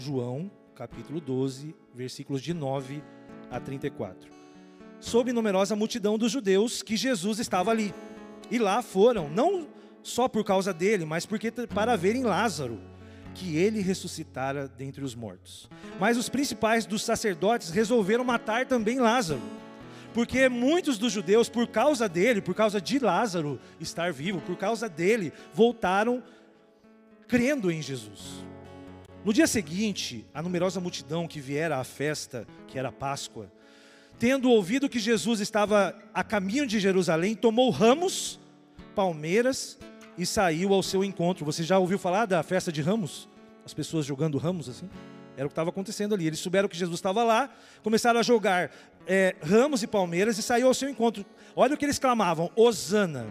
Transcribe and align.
João, 0.00 0.50
capítulo 0.74 1.20
12, 1.20 1.74
versículos 1.94 2.40
de 2.40 2.54
9 2.54 3.04
a 3.50 3.60
34. 3.60 4.30
Sob 4.98 5.30
numerosa 5.30 5.76
multidão 5.76 6.16
dos 6.16 6.32
judeus 6.32 6.82
que 6.82 6.96
Jesus 6.96 7.38
estava 7.38 7.70
ali. 7.70 7.94
E 8.50 8.58
lá 8.58 8.80
foram, 8.80 9.28
não 9.28 9.68
só 10.02 10.26
por 10.26 10.42
causa 10.42 10.72
dele, 10.72 11.04
mas 11.04 11.26
porque 11.26 11.52
para 11.52 11.96
verem 11.96 12.24
Lázaro, 12.24 12.80
que 13.34 13.56
ele 13.56 13.82
ressuscitara 13.82 14.66
dentre 14.66 15.04
os 15.04 15.14
mortos. 15.14 15.68
Mas 16.00 16.16
os 16.16 16.30
principais 16.30 16.86
dos 16.86 17.02
sacerdotes 17.04 17.68
resolveram 17.68 18.24
matar 18.24 18.64
também 18.64 18.98
Lázaro, 18.98 19.42
porque 20.14 20.48
muitos 20.48 20.96
dos 20.96 21.12
judeus, 21.12 21.50
por 21.50 21.68
causa 21.68 22.08
dele, 22.08 22.40
por 22.40 22.54
causa 22.54 22.80
de 22.80 22.98
Lázaro 22.98 23.60
estar 23.78 24.10
vivo, 24.12 24.40
por 24.40 24.56
causa 24.56 24.88
dele, 24.88 25.30
voltaram 25.52 26.22
crendo 27.28 27.70
em 27.70 27.82
Jesus. 27.82 28.50
No 29.22 29.34
dia 29.34 29.46
seguinte, 29.46 30.24
a 30.32 30.40
numerosa 30.40 30.80
multidão 30.80 31.28
que 31.28 31.40
viera 31.40 31.76
à 31.76 31.84
festa, 31.84 32.46
que 32.66 32.78
era 32.78 32.90
Páscoa, 32.90 33.52
tendo 34.18 34.50
ouvido 34.50 34.88
que 34.88 34.98
Jesus 34.98 35.40
estava 35.40 35.94
a 36.14 36.24
caminho 36.24 36.66
de 36.66 36.80
Jerusalém, 36.80 37.34
tomou 37.34 37.68
ramos, 37.68 38.40
palmeiras 38.94 39.78
e 40.16 40.24
saiu 40.24 40.72
ao 40.72 40.82
seu 40.82 41.04
encontro. 41.04 41.44
Você 41.44 41.62
já 41.62 41.78
ouviu 41.78 41.98
falar 41.98 42.24
da 42.24 42.42
festa 42.42 42.72
de 42.72 42.80
ramos? 42.80 43.28
As 43.62 43.74
pessoas 43.74 44.06
jogando 44.06 44.38
ramos 44.38 44.70
assim? 44.70 44.88
Era 45.36 45.44
o 45.46 45.50
que 45.50 45.52
estava 45.52 45.68
acontecendo 45.68 46.14
ali. 46.14 46.26
Eles 46.26 46.40
souberam 46.40 46.68
que 46.68 46.76
Jesus 46.76 46.96
estava 46.96 47.22
lá, 47.22 47.54
começaram 47.82 48.20
a 48.20 48.22
jogar 48.22 48.70
é, 49.06 49.36
ramos 49.42 49.82
e 49.82 49.86
palmeiras 49.86 50.38
e 50.38 50.42
saiu 50.42 50.66
ao 50.66 50.74
seu 50.74 50.88
encontro. 50.88 51.26
Olha 51.54 51.74
o 51.74 51.76
que 51.76 51.84
eles 51.84 51.98
clamavam: 51.98 52.50
Hosana, 52.56 53.26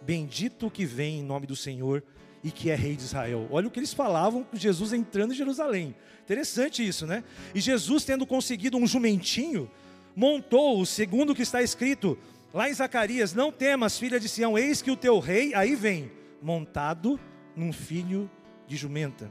bendito 0.00 0.70
que 0.70 0.86
vem 0.86 1.20
em 1.20 1.22
nome 1.22 1.46
do 1.46 1.54
Senhor 1.54 2.02
e 2.46 2.50
que 2.50 2.70
é 2.70 2.74
rei 2.74 2.96
de 2.96 3.02
Israel. 3.02 3.46
Olha 3.50 3.68
o 3.68 3.70
que 3.70 3.78
eles 3.78 3.92
falavam 3.92 4.42
com 4.42 4.56
Jesus 4.56 4.92
entrando 4.92 5.32
em 5.32 5.36
Jerusalém. 5.36 5.94
Interessante 6.24 6.86
isso, 6.86 7.06
né? 7.06 7.24
E 7.54 7.60
Jesus, 7.60 8.04
tendo 8.04 8.26
conseguido 8.26 8.76
um 8.76 8.86
jumentinho, 8.86 9.70
montou, 10.14 10.84
segundo 10.86 11.30
o 11.30 11.34
que 11.34 11.42
está 11.42 11.62
escrito, 11.62 12.18
Lá 12.56 12.70
em 12.70 12.72
Zacarias, 12.72 13.34
não 13.34 13.52
temas, 13.52 13.98
filha 13.98 14.18
de 14.18 14.30
Sião, 14.30 14.56
eis 14.56 14.80
que 14.80 14.90
o 14.90 14.96
teu 14.96 15.18
rei, 15.18 15.52
aí 15.54 15.74
vem, 15.74 16.10
montado 16.40 17.20
num 17.54 17.70
filho 17.70 18.30
de 18.66 18.78
jumenta. 18.78 19.30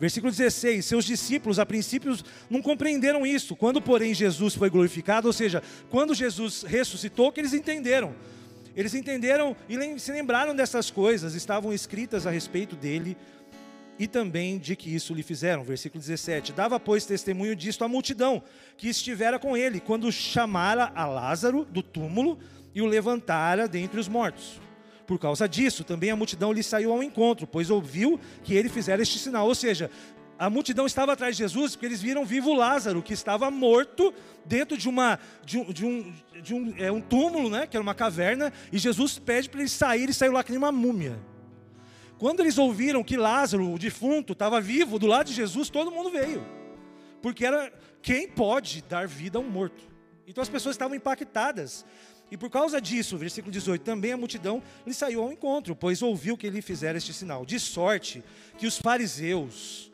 Versículo 0.00 0.32
16: 0.32 0.82
Seus 0.82 1.04
discípulos, 1.04 1.58
a 1.58 1.66
princípio, 1.66 2.16
não 2.48 2.62
compreenderam 2.62 3.26
isso. 3.26 3.54
Quando, 3.54 3.82
porém, 3.82 4.14
Jesus 4.14 4.54
foi 4.54 4.70
glorificado, 4.70 5.26
ou 5.26 5.32
seja, 5.34 5.62
quando 5.90 6.14
Jesus 6.14 6.62
ressuscitou, 6.62 7.30
que 7.30 7.38
eles 7.38 7.52
entenderam. 7.52 8.14
Eles 8.74 8.94
entenderam 8.94 9.56
e 9.68 9.98
se 9.98 10.12
lembraram 10.12 10.54
dessas 10.54 10.90
coisas, 10.90 11.34
estavam 11.34 11.72
escritas 11.72 12.26
a 12.26 12.30
respeito 12.30 12.74
dele 12.74 13.16
e 13.98 14.06
também 14.06 14.58
de 14.58 14.74
que 14.74 14.94
isso 14.94 15.14
lhe 15.14 15.22
fizeram. 15.22 15.62
Versículo 15.62 16.00
17: 16.00 16.52
Dava, 16.52 16.80
pois, 16.80 17.04
testemunho 17.04 17.54
disto 17.54 17.84
à 17.84 17.88
multidão 17.88 18.42
que 18.76 18.88
estivera 18.88 19.38
com 19.38 19.56
ele, 19.56 19.80
quando 19.80 20.10
chamara 20.10 20.90
a 20.94 21.06
Lázaro 21.06 21.64
do 21.64 21.82
túmulo 21.82 22.38
e 22.74 22.80
o 22.80 22.86
levantara 22.86 23.68
dentre 23.68 24.00
os 24.00 24.08
mortos. 24.08 24.60
Por 25.06 25.18
causa 25.18 25.48
disso, 25.48 25.84
também 25.84 26.10
a 26.10 26.16
multidão 26.16 26.52
lhe 26.52 26.62
saiu 26.62 26.92
ao 26.92 27.02
encontro, 27.02 27.46
pois 27.46 27.70
ouviu 27.70 28.18
que 28.42 28.54
ele 28.54 28.68
fizera 28.68 29.02
este 29.02 29.18
sinal. 29.18 29.46
Ou 29.46 29.54
seja, 29.54 29.90
a 30.38 30.50
multidão 30.50 30.86
estava 30.86 31.12
atrás 31.12 31.36
de 31.36 31.42
Jesus 31.42 31.76
porque 31.76 31.86
eles 31.86 32.00
viram 32.00 32.24
vivo 32.24 32.52
Lázaro, 32.52 33.02
que 33.02 33.12
estava 33.12 33.50
morto 33.50 34.12
dentro 34.44 34.76
de, 34.76 34.88
uma, 34.88 35.18
de 35.44 35.58
um, 35.58 35.72
de 35.72 35.86
um, 35.86 36.14
de 36.42 36.54
um, 36.54 36.74
é, 36.78 36.90
um 36.90 37.00
túmulo, 37.00 37.48
né, 37.48 37.66
que 37.66 37.76
era 37.76 37.82
uma 37.82 37.94
caverna, 37.94 38.52
e 38.72 38.78
Jesus 38.78 39.18
pede 39.18 39.48
para 39.48 39.60
ele 39.60 39.68
sair 39.68 40.08
e 40.08 40.14
saiu 40.14 40.32
lá 40.32 40.42
que 40.42 40.50
nem 40.50 40.58
uma 40.58 40.72
múmia. 40.72 41.18
Quando 42.18 42.40
eles 42.40 42.58
ouviram 42.58 43.02
que 43.02 43.16
Lázaro, 43.16 43.72
o 43.72 43.78
defunto, 43.78 44.32
estava 44.32 44.60
vivo 44.60 44.98
do 44.98 45.06
lado 45.06 45.26
de 45.26 45.34
Jesus, 45.34 45.68
todo 45.68 45.90
mundo 45.90 46.10
veio. 46.10 46.44
Porque 47.20 47.44
era 47.44 47.72
quem 48.00 48.28
pode 48.28 48.82
dar 48.82 49.06
vida 49.06 49.38
a 49.38 49.40
um 49.40 49.48
morto. 49.48 49.82
Então 50.26 50.42
as 50.42 50.48
pessoas 50.48 50.74
estavam 50.74 50.96
impactadas. 50.96 51.84
E 52.30 52.36
por 52.36 52.48
causa 52.48 52.80
disso, 52.80 53.18
versículo 53.18 53.52
18, 53.52 53.82
também 53.82 54.12
a 54.12 54.16
multidão 54.16 54.62
lhe 54.86 54.94
saiu 54.94 55.22
ao 55.22 55.30
encontro, 55.30 55.76
pois 55.76 56.00
ouviu 56.00 56.36
que 56.36 56.46
ele 56.46 56.62
fizera 56.62 56.96
este 56.96 57.12
sinal. 57.12 57.44
De 57.44 57.60
sorte 57.60 58.24
que 58.56 58.66
os 58.66 58.78
fariseus 58.78 59.91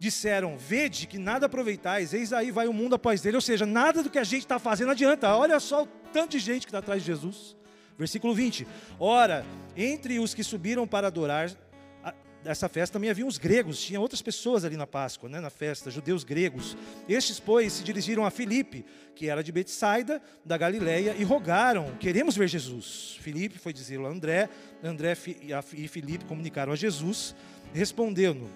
disseram: 0.00 0.56
Vede 0.56 1.06
que 1.06 1.18
nada 1.18 1.46
aproveitais, 1.46 2.12
eis 2.12 2.32
aí 2.32 2.50
vai 2.50 2.66
o 2.66 2.72
mundo 2.72 2.96
após 2.96 3.20
dele. 3.20 3.36
Ou 3.36 3.42
seja, 3.42 3.64
nada 3.66 4.02
do 4.02 4.10
que 4.10 4.18
a 4.18 4.24
gente 4.24 4.42
está 4.42 4.58
fazendo 4.58 4.90
adianta. 4.90 5.36
Olha 5.36 5.60
só 5.60 5.84
o 5.84 5.86
tanto 6.12 6.32
de 6.32 6.38
gente 6.40 6.62
que 6.62 6.70
está 6.70 6.78
atrás 6.78 7.02
de 7.02 7.06
Jesus. 7.06 7.54
Versículo 7.96 8.34
20: 8.34 8.66
Ora, 8.98 9.44
entre 9.76 10.18
os 10.18 10.34
que 10.34 10.42
subiram 10.42 10.88
para 10.88 11.06
adorar 11.06 11.54
essa 12.42 12.70
festa 12.70 12.94
também 12.94 13.10
havia 13.10 13.26
os 13.26 13.36
gregos, 13.36 13.78
tinha 13.82 14.00
outras 14.00 14.22
pessoas 14.22 14.64
ali 14.64 14.74
na 14.74 14.86
Páscoa, 14.86 15.28
né, 15.28 15.40
na 15.40 15.50
festa, 15.50 15.90
judeus 15.90 16.24
gregos. 16.24 16.74
Estes, 17.06 17.38
pois, 17.38 17.74
se 17.74 17.84
dirigiram 17.84 18.24
a 18.24 18.30
Filipe, 18.30 18.82
que 19.14 19.28
era 19.28 19.44
de 19.44 19.52
Betsaida, 19.52 20.22
da 20.42 20.56
Galileia, 20.56 21.14
e 21.18 21.22
rogaram: 21.22 21.94
Queremos 22.00 22.34
ver 22.34 22.48
Jesus. 22.48 23.18
Filipe 23.20 23.58
foi 23.58 23.74
dizer 23.74 24.00
a 24.00 24.08
André, 24.08 24.48
André 24.82 25.14
e 25.74 25.86
Filipe 25.86 26.24
comunicaram 26.24 26.72
a 26.72 26.76
Jesus, 26.76 27.34
respondendo: 27.74 28.48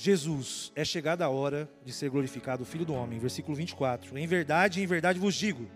Jesus, 0.00 0.72
é 0.76 0.84
chegada 0.84 1.24
a 1.24 1.28
hora 1.28 1.68
de 1.84 1.92
ser 1.92 2.08
glorificado 2.08 2.62
o 2.62 2.66
Filho 2.66 2.86
do 2.86 2.94
Homem. 2.94 3.18
Versículo 3.18 3.56
24: 3.56 4.16
Em 4.16 4.26
verdade, 4.26 4.80
em 4.80 4.86
verdade 4.86 5.18
vos 5.18 5.34
digo 5.34 5.68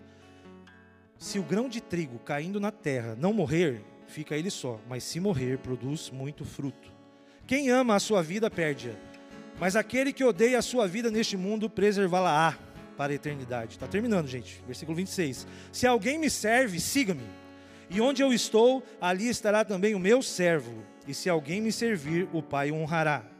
se 1.23 1.39
o 1.39 1.43
grão 1.43 1.69
de 1.69 1.79
trigo 1.79 2.19
caindo 2.19 2.59
na 2.59 2.69
terra 2.69 3.15
não 3.17 3.31
morrer, 3.31 3.81
fica 4.07 4.35
ele 4.35 4.49
só, 4.49 4.77
mas 4.89 5.05
se 5.05 5.21
morrer, 5.21 5.57
produz 5.57 6.09
muito 6.09 6.43
fruto. 6.43 6.91
Quem 7.47 7.69
ama 7.69 7.95
a 7.95 7.99
sua 7.99 8.21
vida, 8.21 8.51
perde-a. 8.51 8.93
Mas 9.57 9.77
aquele 9.77 10.11
que 10.11 10.25
odeia 10.25 10.59
a 10.59 10.61
sua 10.61 10.85
vida 10.85 11.09
neste 11.09 11.37
mundo, 11.37 11.69
preservá-la-á 11.69 12.57
para 12.97 13.13
a 13.13 13.15
eternidade. 13.15 13.71
Está 13.71 13.87
terminando, 13.87 14.27
gente. 14.27 14.61
Versículo 14.67 14.97
26. 14.97 15.47
Se 15.71 15.87
alguém 15.87 16.19
me 16.19 16.29
serve, 16.29 16.77
siga-me. 16.77 17.23
E 17.89 18.01
onde 18.01 18.21
eu 18.21 18.33
estou, 18.33 18.83
ali 18.99 19.29
estará 19.29 19.63
também 19.63 19.95
o 19.95 19.99
meu 19.99 20.21
servo. 20.21 20.83
E 21.07 21.13
se 21.13 21.29
alguém 21.29 21.61
me 21.61 21.71
servir, 21.71 22.27
o 22.33 22.43
Pai 22.43 22.69
o 22.69 22.75
honrará. 22.75 23.32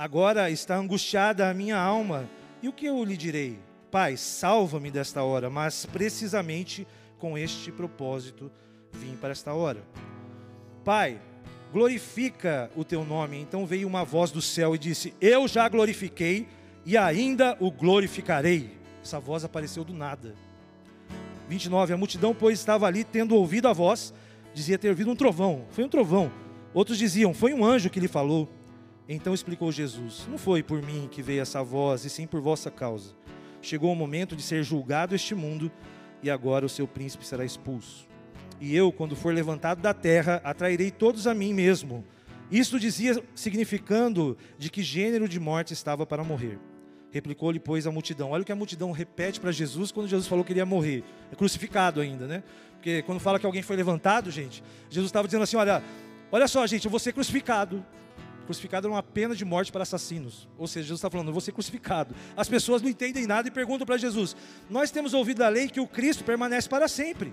Agora 0.00 0.50
está 0.50 0.76
angustiada 0.76 1.50
a 1.50 1.52
minha 1.52 1.76
alma. 1.76 2.26
E 2.62 2.68
o 2.70 2.72
que 2.72 2.86
eu 2.86 3.04
lhe 3.04 3.18
direi? 3.18 3.58
Pai, 3.90 4.16
salva-me 4.16 4.90
desta 4.90 5.22
hora, 5.22 5.50
mas 5.50 5.84
precisamente 5.84 6.86
com 7.18 7.36
este 7.36 7.70
propósito 7.70 8.50
vim 8.92 9.14
para 9.14 9.32
esta 9.32 9.52
hora. 9.52 9.82
Pai, 10.82 11.20
glorifica 11.70 12.70
o 12.74 12.82
teu 12.82 13.04
nome. 13.04 13.40
Então 13.40 13.66
veio 13.66 13.86
uma 13.86 14.02
voz 14.02 14.30
do 14.30 14.40
céu 14.40 14.74
e 14.74 14.78
disse: 14.78 15.12
Eu 15.20 15.46
já 15.46 15.68
glorifiquei 15.68 16.48
e 16.86 16.96
ainda 16.96 17.54
o 17.60 17.70
glorificarei. 17.70 18.70
Essa 19.02 19.20
voz 19.20 19.44
apareceu 19.44 19.84
do 19.84 19.92
nada. 19.92 20.34
29. 21.46 21.92
A 21.92 21.98
multidão, 21.98 22.34
pois, 22.34 22.58
estava 22.58 22.86
ali, 22.86 23.04
tendo 23.04 23.36
ouvido 23.36 23.68
a 23.68 23.74
voz, 23.74 24.14
dizia 24.54 24.78
ter 24.78 24.88
ouvido 24.88 25.10
um 25.10 25.14
trovão. 25.16 25.66
Foi 25.72 25.84
um 25.84 25.90
trovão. 25.90 26.32
Outros 26.72 26.96
diziam: 26.96 27.34
Foi 27.34 27.52
um 27.52 27.62
anjo 27.62 27.90
que 27.90 28.00
lhe 28.00 28.08
falou. 28.08 28.48
Então 29.12 29.34
explicou 29.34 29.72
Jesus: 29.72 30.24
Não 30.30 30.38
foi 30.38 30.62
por 30.62 30.80
mim 30.80 31.08
que 31.10 31.20
veio 31.20 31.42
essa 31.42 31.64
voz, 31.64 32.04
e 32.04 32.10
sim 32.10 32.28
por 32.28 32.40
vossa 32.40 32.70
causa. 32.70 33.12
Chegou 33.60 33.92
o 33.92 33.96
momento 33.96 34.36
de 34.36 34.42
ser 34.42 34.62
julgado 34.62 35.16
este 35.16 35.34
mundo 35.34 35.70
e 36.22 36.30
agora 36.30 36.64
o 36.64 36.68
seu 36.68 36.86
príncipe 36.86 37.26
será 37.26 37.44
expulso. 37.44 38.06
E 38.60 38.74
eu, 38.76 38.92
quando 38.92 39.16
for 39.16 39.34
levantado 39.34 39.82
da 39.82 39.92
terra, 39.92 40.40
atrairei 40.44 40.92
todos 40.92 41.26
a 41.26 41.34
mim 41.34 41.52
mesmo. 41.52 42.04
Isto 42.52 42.78
dizia, 42.78 43.20
significando 43.34 44.38
de 44.56 44.70
que 44.70 44.80
gênero 44.80 45.28
de 45.28 45.40
morte 45.40 45.72
estava 45.72 46.06
para 46.06 46.22
morrer. 46.22 46.58
Replicou-lhe, 47.10 47.58
pois, 47.58 47.88
a 47.88 47.90
multidão. 47.90 48.30
Olha 48.30 48.42
o 48.42 48.46
que 48.46 48.52
a 48.52 48.56
multidão 48.56 48.92
repete 48.92 49.40
para 49.40 49.50
Jesus 49.50 49.90
quando 49.90 50.06
Jesus 50.06 50.28
falou 50.28 50.44
que 50.44 50.52
ele 50.52 50.60
ia 50.60 50.66
morrer. 50.66 51.02
É 51.32 51.34
crucificado 51.34 52.00
ainda, 52.00 52.28
né? 52.28 52.44
Porque 52.74 53.02
quando 53.02 53.18
fala 53.18 53.40
que 53.40 53.46
alguém 53.46 53.62
foi 53.62 53.74
levantado, 53.74 54.30
gente, 54.30 54.62
Jesus 54.88 55.08
estava 55.08 55.26
dizendo 55.26 55.42
assim: 55.42 55.56
olha, 55.56 55.82
olha 56.30 56.46
só, 56.46 56.64
gente, 56.64 56.84
eu 56.84 56.90
vou 56.90 57.00
ser 57.00 57.12
crucificado. 57.12 57.84
Crucificado 58.50 58.88
era 58.88 58.92
uma 58.92 59.02
pena 59.02 59.32
de 59.32 59.44
morte 59.44 59.70
para 59.70 59.84
assassinos. 59.84 60.48
Ou 60.58 60.66
seja, 60.66 60.82
Jesus 60.82 60.98
está 60.98 61.08
falando, 61.08 61.28
eu 61.28 61.32
vou 61.32 61.40
ser 61.40 61.52
crucificado. 61.52 62.16
As 62.36 62.48
pessoas 62.48 62.82
não 62.82 62.88
entendem 62.88 63.24
nada 63.24 63.46
e 63.46 63.50
perguntam 63.50 63.86
para 63.86 63.96
Jesus: 63.96 64.34
Nós 64.68 64.90
temos 64.90 65.14
ouvido 65.14 65.38
da 65.38 65.48
lei 65.48 65.68
que 65.68 65.78
o 65.78 65.86
Cristo 65.86 66.24
permanece 66.24 66.68
para 66.68 66.88
sempre. 66.88 67.32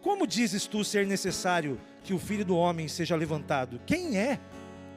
Como 0.00 0.24
dizes 0.24 0.68
tu 0.68 0.84
ser 0.84 1.04
necessário 1.04 1.80
que 2.04 2.14
o 2.14 2.18
filho 2.18 2.44
do 2.44 2.56
homem 2.56 2.86
seja 2.86 3.16
levantado? 3.16 3.80
Quem 3.84 4.16
é 4.16 4.38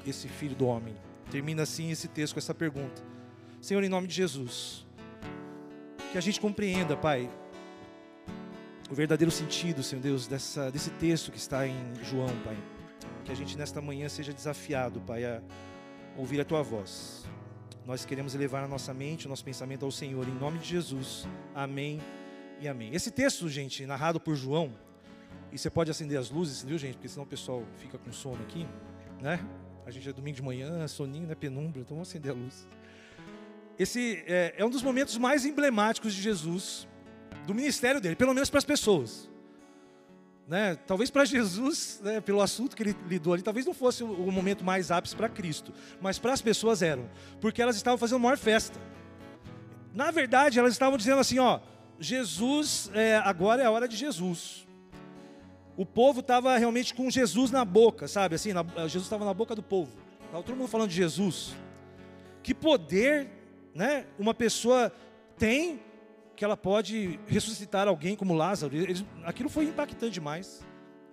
esse 0.06 0.28
filho 0.28 0.56
do 0.56 0.68
homem? 0.68 0.96
Termina 1.32 1.64
assim 1.64 1.90
esse 1.90 2.08
texto 2.08 2.34
com 2.36 2.40
essa 2.40 2.54
pergunta. 2.54 3.02
Senhor, 3.60 3.84
em 3.84 3.90
nome 3.90 4.08
de 4.08 4.14
Jesus, 4.14 4.86
que 6.12 6.18
a 6.20 6.22
gente 6.22 6.40
compreenda, 6.40 6.96
Pai, 6.96 7.28
o 8.88 8.94
verdadeiro 8.94 9.32
sentido, 9.32 9.82
Senhor 9.82 10.00
Deus, 10.04 10.28
dessa, 10.28 10.70
desse 10.70 10.92
texto 10.92 11.32
que 11.32 11.40
está 11.40 11.68
em 11.68 11.76
João, 12.04 12.30
Pai 12.44 12.56
que 13.24 13.32
a 13.32 13.36
gente 13.36 13.58
nesta 13.58 13.82
manhã 13.82 14.08
seja 14.10 14.34
desafiado, 14.34 15.02
Pai, 15.02 15.26
a 15.26 15.42
ouvir 16.18 16.40
a 16.40 16.46
Tua 16.46 16.62
voz. 16.62 17.26
Nós 17.86 18.06
queremos 18.06 18.34
elevar 18.34 18.64
a 18.64 18.68
nossa 18.68 18.94
mente, 18.94 19.28
o 19.28 19.30
nosso 19.30 19.44
pensamento 19.44 19.86
ao 19.86 19.92
Senhor, 19.92 20.28
em 20.28 20.34
nome 20.34 20.60
de 20.60 20.68
Jesus. 20.68 21.28
Amém 21.54 22.02
e 22.60 22.68
amém. 22.68 22.94
Esse 22.94 23.12
texto, 23.12 23.48
gente, 23.48 23.86
narrado 23.86 24.20
por 24.20 24.36
João, 24.36 24.74
e 25.52 25.58
você 25.58 25.70
pode 25.70 25.92
acender 25.92 26.18
as 26.18 26.30
luzes, 26.30 26.64
viu, 26.64 26.78
gente? 26.78 26.96
Porque 26.96 27.08
senão 27.08 27.24
o 27.24 27.28
pessoal 27.28 27.64
fica 27.78 27.98
com 27.98 28.12
sono 28.12 28.42
aqui, 28.44 28.68
né? 29.22 29.40
A 29.86 29.92
gente 29.92 30.10
é 30.10 30.12
domingo 30.12 30.36
de 30.36 30.42
manhã, 30.42 30.88
soninho, 30.88 31.28
né? 31.28 31.36
Penumbra, 31.36 31.82
então 31.82 31.96
vamos 31.96 32.10
acender 32.10 32.32
a 32.32 32.36
luz. 32.36 32.68
Esse 33.78 34.24
é, 34.26 34.56
é 34.58 34.66
um 34.66 34.70
dos 34.70 34.82
momentos 34.82 35.18
mais 35.18 35.46
emblemáticos 35.46 36.14
de 36.14 36.22
Jesus, 36.22 36.88
do 37.46 37.54
ministério 37.54 38.02
dele, 38.02 38.16
pelo 38.16 38.34
menos 38.34 38.50
para 38.50 38.58
as 38.58 38.66
pessoas. 38.66 39.30
Né? 40.48 40.76
Talvez 40.86 41.10
para 41.10 41.26
Jesus, 41.26 42.00
né, 42.04 42.22
pelo 42.22 42.40
assunto 42.40 42.76
que 42.76 42.84
ele 42.84 42.96
lidou 43.08 43.34
ali, 43.34 43.42
talvez 43.42 43.66
não 43.66 43.74
fosse 43.74 44.04
o, 44.04 44.32
momento 44.32 44.64
mais 44.64 44.92
ápice 44.92 45.16
para 45.16 45.28
Cristo, 45.28 45.74
mas 46.00 46.20
para 46.20 46.34
as 46.34 46.42
pessoas 46.42 46.84
eram, 46.84 47.10
porque 47.42 47.62
elas 47.62 47.76
estavam 47.76 47.98
fazendo 47.98 48.20
maior 48.20 48.38
festa. 48.38 48.80
Na 49.94 50.12
verdade, 50.12 50.60
elas 50.60 50.74
estavam 50.74 50.98
dizendo 50.98 51.20
assim: 51.20 51.40
ó, 51.40 51.60
Jesus, 52.00 52.92
é, 52.94 53.18
agora 53.18 53.64
é 53.64 53.66
a 53.66 53.72
hora 53.72 53.88
de 53.88 53.96
Jesus. 53.96 54.68
O 55.78 55.86
povo 55.86 56.20
estava 56.20 56.58
realmente 56.58 56.94
com 56.94 57.10
Jesus 57.10 57.50
na 57.50 57.66
boca, 57.66 58.08
sabe? 58.08 58.36
Assim, 58.36 58.54
na, 58.54 58.64
Jesus 58.88 59.04
estava 59.06 59.26
na 59.26 59.34
boca 59.34 59.56
do 59.56 59.64
povo. 59.64 59.92
Todo 60.32 60.56
mundo 60.56 60.68
falando 60.68 60.90
de 60.90 60.96
Jesus. 60.96 61.56
Que 62.44 62.54
poder, 62.54 63.30
né? 63.74 64.06
Uma 64.20 64.34
pessoa 64.34 64.92
tem 65.38 65.80
que 66.36 66.44
ela 66.44 66.58
pode 66.58 67.20
ressuscitar 67.28 67.88
alguém 67.88 68.16
como 68.16 68.34
Lázaro. 68.34 68.76
aquilo 69.24 69.50
foi 69.50 69.66
impactante 69.66 70.14
demais. 70.14 70.64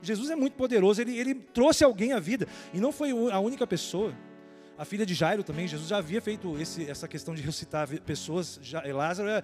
Jesus 0.00 0.30
é 0.30 0.36
muito 0.36 0.54
poderoso, 0.54 1.00
ele, 1.00 1.16
ele 1.16 1.34
trouxe 1.34 1.84
alguém 1.84 2.12
à 2.12 2.18
vida, 2.18 2.48
e 2.74 2.80
não 2.80 2.90
foi 2.90 3.10
a 3.30 3.38
única 3.38 3.66
pessoa. 3.66 4.12
A 4.76 4.84
filha 4.84 5.06
de 5.06 5.14
Jairo 5.14 5.44
também, 5.44 5.68
Jesus 5.68 5.88
já 5.88 5.98
havia 5.98 6.20
feito 6.20 6.58
esse, 6.60 6.90
essa 6.90 7.06
questão 7.06 7.34
de 7.34 7.42
ressuscitar 7.42 7.86
pessoas. 8.00 8.58
Já, 8.62 8.82
Lázaro 8.92 9.28
é, 9.28 9.42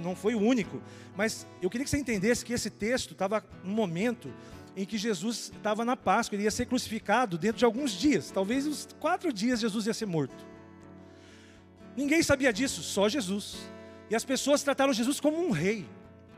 não 0.00 0.14
foi 0.14 0.36
o 0.36 0.38
único. 0.38 0.80
Mas 1.16 1.44
eu 1.60 1.68
queria 1.68 1.84
que 1.84 1.90
você 1.90 1.98
entendesse 1.98 2.44
que 2.44 2.52
esse 2.52 2.70
texto 2.70 3.12
estava 3.12 3.44
num 3.64 3.72
momento 3.72 4.32
em 4.76 4.84
que 4.84 4.96
Jesus 4.96 5.50
estava 5.56 5.84
na 5.84 5.96
Páscoa, 5.96 6.36
ele 6.36 6.44
ia 6.44 6.50
ser 6.50 6.66
crucificado 6.66 7.36
dentro 7.38 7.58
de 7.58 7.64
alguns 7.64 7.92
dias, 7.92 8.30
talvez 8.30 8.66
uns 8.66 8.86
quatro 9.00 9.32
dias 9.32 9.58
Jesus 9.58 9.86
ia 9.86 9.94
ser 9.94 10.06
morto. 10.06 10.46
Ninguém 11.96 12.22
sabia 12.22 12.52
disso, 12.52 12.82
só 12.82 13.08
Jesus. 13.08 13.56
E 14.08 14.14
as 14.14 14.24
pessoas 14.24 14.62
trataram 14.62 14.92
Jesus 14.92 15.20
como 15.20 15.38
um 15.38 15.50
rei. 15.50 15.86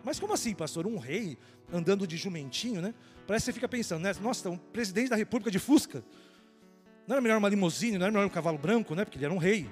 Mas 0.04 0.18
como 0.18 0.32
assim, 0.32 0.54
pastor? 0.54 0.86
Um 0.86 0.96
rei 0.96 1.36
andando 1.72 2.06
de 2.06 2.16
jumentinho, 2.16 2.80
né? 2.80 2.94
Parece 3.26 3.44
que 3.44 3.46
você 3.46 3.52
fica 3.52 3.68
pensando, 3.68 4.02
né? 4.02 4.14
Nossa, 4.20 4.48
um 4.48 4.56
presidente 4.56 5.10
da 5.10 5.16
República 5.16 5.50
de 5.50 5.58
Fusca. 5.58 6.02
Não 7.06 7.14
era 7.14 7.20
melhor 7.20 7.38
uma 7.38 7.48
limusine, 7.48 7.98
não 7.98 8.06
era 8.06 8.12
melhor 8.12 8.26
um 8.26 8.30
cavalo 8.30 8.56
branco, 8.56 8.94
né? 8.94 9.04
Porque 9.04 9.18
ele 9.18 9.24
era 9.26 9.34
um 9.34 9.38
rei. 9.38 9.68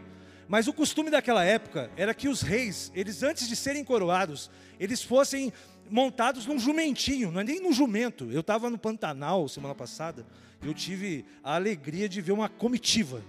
Mas 0.48 0.68
o 0.68 0.72
costume 0.72 1.10
daquela 1.10 1.44
época 1.44 1.90
era 1.96 2.14
que 2.14 2.28
os 2.28 2.40
reis, 2.40 2.92
eles 2.94 3.22
antes 3.22 3.48
de 3.48 3.56
serem 3.56 3.82
coroados, 3.82 4.50
eles 4.78 5.02
fossem 5.02 5.52
montados 5.90 6.46
num 6.46 6.58
jumentinho, 6.58 7.30
não 7.30 7.40
é 7.40 7.44
nem 7.44 7.60
num 7.60 7.72
jumento. 7.72 8.30
Eu 8.30 8.40
estava 8.40 8.70
no 8.70 8.78
Pantanal 8.78 9.48
semana 9.48 9.74
passada, 9.74 10.26
eu 10.62 10.72
tive 10.72 11.24
a 11.42 11.54
alegria 11.54 12.08
de 12.08 12.20
ver 12.20 12.32
uma 12.32 12.48
comitiva 12.48 13.22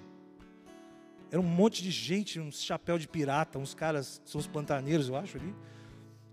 era 1.32 1.40
um 1.40 1.44
monte 1.44 1.84
de 1.84 1.92
gente, 1.92 2.40
uns 2.40 2.62
chapéu 2.62 2.98
de 2.98 3.08
pirata, 3.08 3.60
uns 3.60 3.74
caras, 3.74 4.22
são 4.26 4.40
os 4.40 4.48
pantaneiros, 4.48 5.10
eu 5.10 5.16
acho 5.16 5.38
ali. 5.38 5.54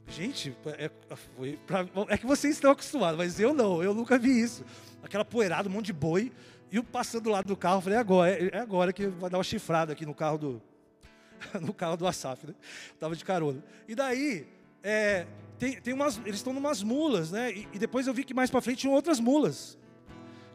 Gente, 0.07 0.55
é, 0.67 0.85
é, 0.85 1.57
pra, 1.67 1.87
é, 2.09 2.19
que 2.19 2.27
vocês 2.27 2.55
estão 2.55 2.71
acostumados, 2.71 3.17
mas 3.17 3.41
eu 3.41 3.55
não, 3.55 3.83
eu 3.83 3.95
nunca 3.95 4.19
vi 4.19 4.41
isso. 4.41 4.65
Aquela 5.03 5.25
poeirada, 5.25 5.69
um 5.69 5.73
monte 5.73 5.87
de 5.87 5.93
boi, 5.93 6.31
e 6.71 6.77
eu 6.77 6.85
passando 6.85 7.25
do 7.25 7.31
lado 7.31 7.47
do 7.47 7.57
carro, 7.57 7.81
falei, 7.81 7.99
é 7.99 8.01
agora, 8.01 8.31
é, 8.31 8.51
é 8.53 8.59
agora 8.59 8.93
que 8.93 9.07
vai 9.07 9.31
dar 9.31 9.39
uma 9.39 9.45
chifrada 9.45 9.93
aqui 9.93 10.05
no 10.05 10.15
carro 10.15 10.39
do, 10.39 10.63
no 11.61 11.73
carro 11.73 11.97
do 11.97 12.07
Asaf, 12.07 12.47
né? 12.47 12.55
Tava 12.99 13.17
de 13.17 13.25
carona. 13.25 13.65
E 13.89 13.95
daí, 13.95 14.47
é, 14.83 15.27
tem, 15.59 15.81
tem 15.81 15.95
umas, 15.95 16.19
eles 16.19 16.37
estão 16.37 16.53
numas 16.53 16.83
mulas, 16.83 17.31
né? 17.31 17.53
E, 17.53 17.69
e, 17.73 17.79
depois 17.79 18.07
eu 18.07 18.15
vi 18.15 18.25
que 18.25 18.35
mais 18.35 18.51
para 18.51 18.61
frente 18.61 18.79
tinham 18.81 18.95
outras 18.95 19.19
mulas, 19.19 19.79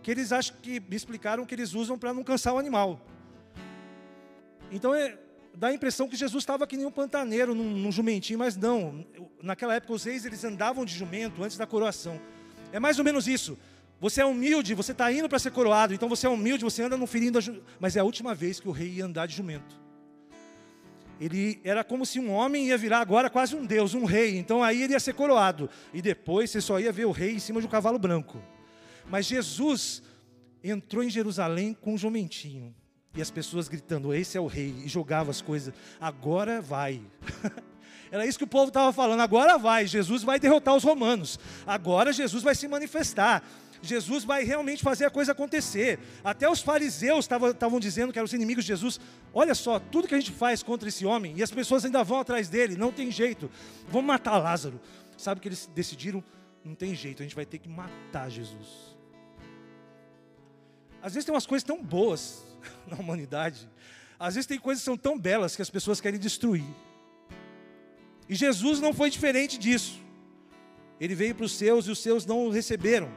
que 0.02 0.12
eles 0.12 0.32
acham 0.32 0.56
que 0.62 0.80
me 0.80 0.96
explicaram 0.96 1.46
que 1.46 1.56
eles 1.56 1.74
usam 1.74 1.98
para 1.98 2.14
não 2.14 2.24
cansar 2.24 2.54
o 2.54 2.58
animal. 2.58 3.02
Então 4.72 4.94
é, 4.94 5.18
dá 5.54 5.68
a 5.68 5.74
impressão 5.74 6.08
que 6.08 6.16
Jesus 6.16 6.44
estava 6.44 6.68
que 6.68 6.78
nem 6.78 6.86
um 6.86 6.92
pantaneiro 6.92 7.54
num, 7.56 7.72
num, 7.72 7.92
jumentinho, 7.92 8.40
mas 8.40 8.56
não. 8.56 9.06
Naquela 9.42 9.76
época 9.76 9.94
os 9.94 10.04
reis 10.04 10.26
eles 10.26 10.44
andavam 10.44 10.86
de 10.86 10.94
jumento 10.94 11.44
antes 11.44 11.58
da 11.58 11.66
coroação. 11.66 12.20
É 12.72 12.80
mais 12.80 13.00
ou 13.00 13.06
menos 13.06 13.28
isso. 13.28 13.58
Você 14.00 14.22
é 14.22 14.26
humilde, 14.26 14.74
você 14.74 14.94
está 14.94 15.12
indo 15.12 15.28
para 15.28 15.40
ser 15.40 15.52
coroado, 15.52 15.94
então 15.94 16.08
você 16.08 16.26
é 16.26 16.30
humilde, 16.30 16.64
você 16.64 16.84
anda 16.84 16.96
no 16.96 17.06
ferindo, 17.06 17.40
mas 17.80 17.98
é 17.98 18.00
a 18.00 18.04
última 18.04 18.34
vez 18.34 18.60
que 18.60 18.70
o 18.70 18.72
rei 18.72 18.88
ia 18.92 19.06
andar 19.06 19.26
de 19.26 19.36
jumento. 19.36 19.78
Ele 21.20 21.60
era 21.66 21.84
como 21.84 22.06
se 22.06 22.18
um 22.18 22.32
homem 22.32 22.68
ia 22.68 22.78
virar 22.78 23.00
agora 23.00 23.30
quase 23.30 23.54
um 23.54 23.66
deus, 23.66 23.94
um 23.94 24.06
rei. 24.06 24.38
Então 24.38 24.64
aí 24.64 24.84
ele 24.84 24.94
ia 24.94 25.00
ser 25.02 25.14
coroado 25.14 25.70
e 25.94 26.02
depois 26.02 26.50
você 26.50 26.62
só 26.62 26.80
ia 26.80 26.94
ver 26.94 27.06
o 27.06 27.12
rei 27.12 27.36
em 27.36 27.40
cima 27.40 27.60
de 27.60 27.68
um 27.68 27.70
cavalo 27.70 28.00
branco. 28.00 28.42
Mas 29.10 29.26
Jesus 29.26 30.02
entrou 30.64 31.04
em 31.04 31.10
Jerusalém 31.10 31.74
com 31.74 31.94
um 31.94 31.98
jumentinho. 31.98 32.74
E 33.16 33.22
as 33.22 33.32
pessoas 33.32 33.68
gritando: 33.68 34.14
Esse 34.14 34.38
é 34.38 34.42
o 34.42 34.48
rei. 34.48 34.74
E 34.86 34.88
jogava 34.88 35.32
as 35.32 35.42
coisas. 35.42 35.74
Agora 36.00 36.62
vai. 36.62 37.02
Era 38.12 38.26
isso 38.26 38.38
que 38.38 38.44
o 38.44 38.48
povo 38.48 38.70
estava 38.70 38.92
falando. 38.92 39.22
Agora 39.22 39.58
vai. 39.58 39.86
Jesus 39.86 40.24
vai 40.24 40.40
derrotar 40.40 40.76
os 40.76 40.84
romanos. 40.84 41.40
Agora 41.66 42.12
Jesus 42.12 42.44
vai 42.44 42.56
se 42.56 42.68
manifestar. 42.68 43.44
Jesus 43.82 44.24
vai 44.24 44.44
realmente 44.44 44.84
fazer 44.84 45.06
a 45.06 45.10
coisa 45.10 45.32
acontecer. 45.32 46.00
Até 46.24 46.50
os 46.50 46.62
fariseus 46.62 47.26
estavam 47.26 47.80
dizendo 47.80 48.12
que 48.12 48.20
eram 48.20 48.26
os 48.26 48.34
inimigos 48.34 48.66
de 48.66 48.70
Jesus. 48.70 49.00
Olha 49.34 49.56
só, 49.56 49.80
tudo 49.80 50.08
que 50.08 50.16
a 50.16 50.20
gente 50.20 50.32
faz 50.32 50.62
contra 50.62 50.90
esse 50.90 51.06
homem, 51.06 51.34
e 51.38 51.44
as 51.44 51.52
pessoas 51.52 51.86
ainda 51.86 52.04
vão 52.04 52.20
atrás 52.20 52.50
dele, 52.50 52.76
não 52.76 52.92
tem 52.92 53.10
jeito. 53.10 53.50
Vamos 53.88 54.08
matar 54.08 54.38
Lázaro. 54.38 54.82
Sabe 55.18 55.40
que 55.40 55.48
eles 55.48 55.70
decidiram? 55.74 56.22
Não 56.64 56.76
tem 56.76 56.94
jeito, 56.94 57.22
a 57.22 57.26
gente 57.26 57.36
vai 57.36 57.46
ter 57.46 57.58
que 57.58 57.70
matar 57.70 58.30
Jesus. 58.30 58.98
Às 61.02 61.14
vezes 61.14 61.26
tem 61.26 61.34
umas 61.34 61.46
coisas 61.46 61.64
tão 61.64 61.82
boas 61.82 62.49
na 62.88 62.98
humanidade. 62.98 63.70
Às 64.20 64.36
vezes 64.36 64.48
tem 64.48 64.60
coisas 64.60 64.82
que 64.82 64.86
são 64.86 64.98
tão 64.98 65.18
belas 65.18 65.56
que 65.56 65.62
as 65.62 65.70
pessoas 65.70 66.02
querem 66.02 66.20
destruir. 66.20 66.66
E 68.28 68.36
Jesus 68.36 68.80
não 68.80 68.94
foi 68.94 69.10
diferente 69.10 69.58
disso. 69.58 70.00
Ele 71.00 71.16
veio 71.16 71.34
para 71.34 71.46
os 71.46 71.54
seus 71.54 71.88
e 71.88 71.92
os 71.92 72.00
seus 72.00 72.26
não 72.26 72.46
o 72.46 72.50
receberam. 72.50 73.10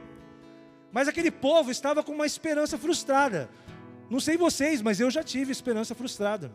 Mas 0.91 1.07
aquele 1.07 1.29
povo 1.29 1.69
estava 1.69 2.03
com 2.03 2.13
uma 2.13 2.25
esperança 2.25 2.77
frustrada. 2.77 3.49
Não 4.09 4.19
sei 4.19 4.37
vocês, 4.37 4.81
mas 4.81 4.99
eu 4.99 5.11
já 5.11 5.23
tive 5.23 5.51
esperança 5.51 5.93
frustrada. 5.93 6.51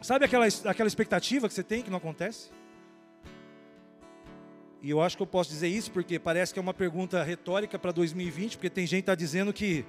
Sabe 0.00 0.24
aquela, 0.24 0.46
aquela 0.64 0.86
expectativa 0.86 1.46
que 1.46 1.54
você 1.54 1.62
tem 1.62 1.82
que 1.82 1.90
não 1.90 1.98
acontece? 1.98 2.50
E 4.82 4.88
eu 4.88 5.02
acho 5.02 5.16
que 5.16 5.22
eu 5.22 5.26
posso 5.26 5.50
dizer 5.50 5.68
isso 5.68 5.90
porque 5.90 6.18
parece 6.18 6.54
que 6.54 6.58
é 6.58 6.62
uma 6.62 6.72
pergunta 6.72 7.22
retórica 7.22 7.78
para 7.78 7.92
2020, 7.92 8.56
porque 8.56 8.70
tem 8.70 8.86
gente 8.86 9.00
que 9.00 9.02
está 9.02 9.14
dizendo 9.14 9.52
que 9.52 9.84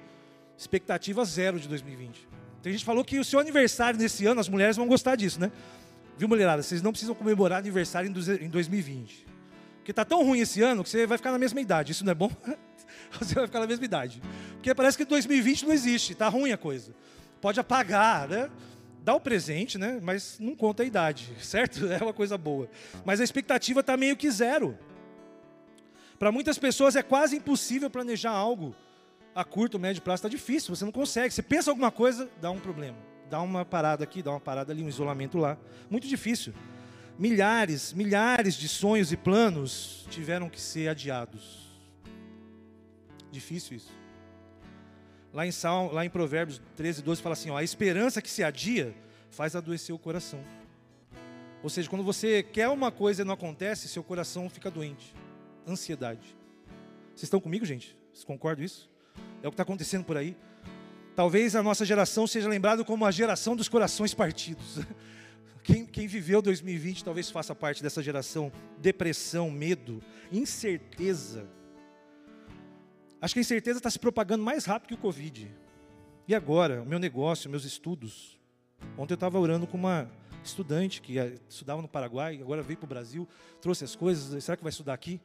Expectativa 0.62 1.24
zero 1.24 1.58
de 1.58 1.66
2020. 1.66 2.28
Tem 2.62 2.70
gente 2.70 2.82
que 2.82 2.86
falou 2.86 3.04
que 3.04 3.18
o 3.18 3.24
seu 3.24 3.40
aniversário 3.40 3.98
nesse 3.98 4.24
ano, 4.26 4.40
as 4.40 4.48
mulheres 4.48 4.76
vão 4.76 4.86
gostar 4.86 5.16
disso, 5.16 5.40
né? 5.40 5.50
Viu, 6.16 6.28
mulherada? 6.28 6.62
Vocês 6.62 6.80
não 6.80 6.92
precisam 6.92 7.16
comemorar 7.16 7.58
aniversário 7.58 8.08
em 8.08 8.48
2020. 8.48 9.26
Porque 9.78 9.92
tá 9.92 10.04
tão 10.04 10.24
ruim 10.24 10.38
esse 10.38 10.62
ano 10.62 10.84
que 10.84 10.88
você 10.88 11.04
vai 11.04 11.18
ficar 11.18 11.32
na 11.32 11.38
mesma 11.38 11.60
idade. 11.60 11.90
Isso 11.90 12.04
não 12.04 12.12
é 12.12 12.14
bom? 12.14 12.30
você 13.18 13.34
vai 13.34 13.46
ficar 13.46 13.58
na 13.58 13.66
mesma 13.66 13.84
idade. 13.84 14.22
Porque 14.52 14.72
parece 14.72 14.96
que 14.96 15.04
2020 15.04 15.66
não 15.66 15.72
existe, 15.72 16.14
tá 16.14 16.28
ruim 16.28 16.52
a 16.52 16.56
coisa. 16.56 16.94
Pode 17.40 17.58
apagar, 17.58 18.28
né? 18.28 18.48
Dá 19.02 19.16
o 19.16 19.20
presente, 19.20 19.76
né? 19.76 19.98
Mas 20.00 20.38
não 20.38 20.54
conta 20.54 20.84
a 20.84 20.86
idade, 20.86 21.34
certo? 21.42 21.90
É 21.90 21.98
uma 22.00 22.12
coisa 22.12 22.38
boa. 22.38 22.70
Mas 23.04 23.20
a 23.20 23.24
expectativa 23.24 23.80
está 23.80 23.96
meio 23.96 24.16
que 24.16 24.30
zero. 24.30 24.78
Para 26.20 26.30
muitas 26.30 26.56
pessoas 26.56 26.94
é 26.94 27.02
quase 27.02 27.34
impossível 27.34 27.90
planejar 27.90 28.30
algo 28.30 28.76
a 29.34 29.44
curto, 29.44 29.78
médio 29.78 30.02
prazo 30.02 30.20
está 30.20 30.28
difícil, 30.28 30.74
você 30.74 30.84
não 30.84 30.92
consegue. 30.92 31.32
Você 31.32 31.42
pensa 31.42 31.70
alguma 31.70 31.90
coisa, 31.90 32.28
dá 32.40 32.50
um 32.50 32.58
problema. 32.58 32.96
Dá 33.30 33.40
uma 33.40 33.64
parada 33.64 34.04
aqui, 34.04 34.22
dá 34.22 34.30
uma 34.30 34.40
parada 34.40 34.72
ali, 34.72 34.82
um 34.82 34.88
isolamento 34.88 35.38
lá. 35.38 35.56
Muito 35.88 36.06
difícil. 36.06 36.52
Milhares, 37.18 37.92
milhares 37.92 38.54
de 38.54 38.68
sonhos 38.68 39.12
e 39.12 39.16
planos 39.16 40.06
tiveram 40.10 40.50
que 40.50 40.60
ser 40.60 40.88
adiados. 40.88 41.70
Difícil 43.30 43.76
isso. 43.78 43.92
Lá 45.32 45.46
em, 45.46 45.50
Salmo, 45.50 45.92
lá 45.92 46.04
em 46.04 46.10
Provérbios 46.10 46.60
13, 46.76 47.02
12 47.02 47.22
fala 47.22 47.32
assim: 47.32 47.48
ó, 47.48 47.56
a 47.56 47.64
esperança 47.64 48.20
que 48.20 48.28
se 48.28 48.44
adia 48.44 48.94
faz 49.30 49.56
adoecer 49.56 49.94
o 49.94 49.98
coração. 49.98 50.44
Ou 51.62 51.70
seja, 51.70 51.88
quando 51.88 52.04
você 52.04 52.42
quer 52.42 52.68
uma 52.68 52.90
coisa 52.90 53.22
e 53.22 53.24
não 53.24 53.32
acontece, 53.32 53.88
seu 53.88 54.02
coração 54.02 54.50
fica 54.50 54.70
doente. 54.70 55.14
Ansiedade. 55.66 56.36
Vocês 57.14 57.24
estão 57.24 57.40
comigo, 57.40 57.64
gente? 57.64 57.96
Vocês 58.12 58.24
concordam 58.24 58.64
isso? 58.64 58.91
É 59.42 59.48
o 59.48 59.50
que 59.50 59.54
está 59.54 59.62
acontecendo 59.64 60.04
por 60.04 60.16
aí. 60.16 60.36
Talvez 61.14 61.54
a 61.54 61.62
nossa 61.62 61.84
geração 61.84 62.26
seja 62.26 62.48
lembrada 62.48 62.84
como 62.84 63.04
a 63.04 63.10
geração 63.10 63.54
dos 63.54 63.68
corações 63.68 64.14
partidos. 64.14 64.78
Quem, 65.64 65.86
quem, 65.86 66.08
viveu 66.08 66.42
2020 66.42 67.04
talvez 67.04 67.30
faça 67.30 67.54
parte 67.54 67.84
dessa 67.84 68.02
geração. 68.02 68.50
Depressão, 68.78 69.48
medo, 69.48 70.02
incerteza. 70.32 71.48
Acho 73.20 73.34
que 73.34 73.38
a 73.38 73.42
incerteza 73.42 73.78
está 73.78 73.88
se 73.88 73.96
propagando 73.96 74.42
mais 74.42 74.64
rápido 74.64 74.88
que 74.88 74.94
o 74.94 74.98
Covid. 74.98 75.48
E 76.26 76.34
agora, 76.34 76.82
o 76.82 76.84
meu 76.84 76.98
negócio, 76.98 77.48
meus 77.48 77.64
estudos. 77.64 78.40
Ontem 78.98 79.12
eu 79.12 79.14
estava 79.14 79.38
orando 79.38 79.64
com 79.64 79.76
uma 79.76 80.10
estudante 80.42 81.00
que 81.00 81.14
estudava 81.48 81.80
no 81.80 81.86
Paraguai, 81.86 82.40
agora 82.40 82.60
veio 82.60 82.78
para 82.78 82.86
o 82.86 82.88
Brasil, 82.88 83.28
trouxe 83.60 83.84
as 83.84 83.94
coisas. 83.94 84.42
Será 84.42 84.56
que 84.56 84.64
vai 84.64 84.70
estudar 84.70 84.94
aqui? 84.94 85.20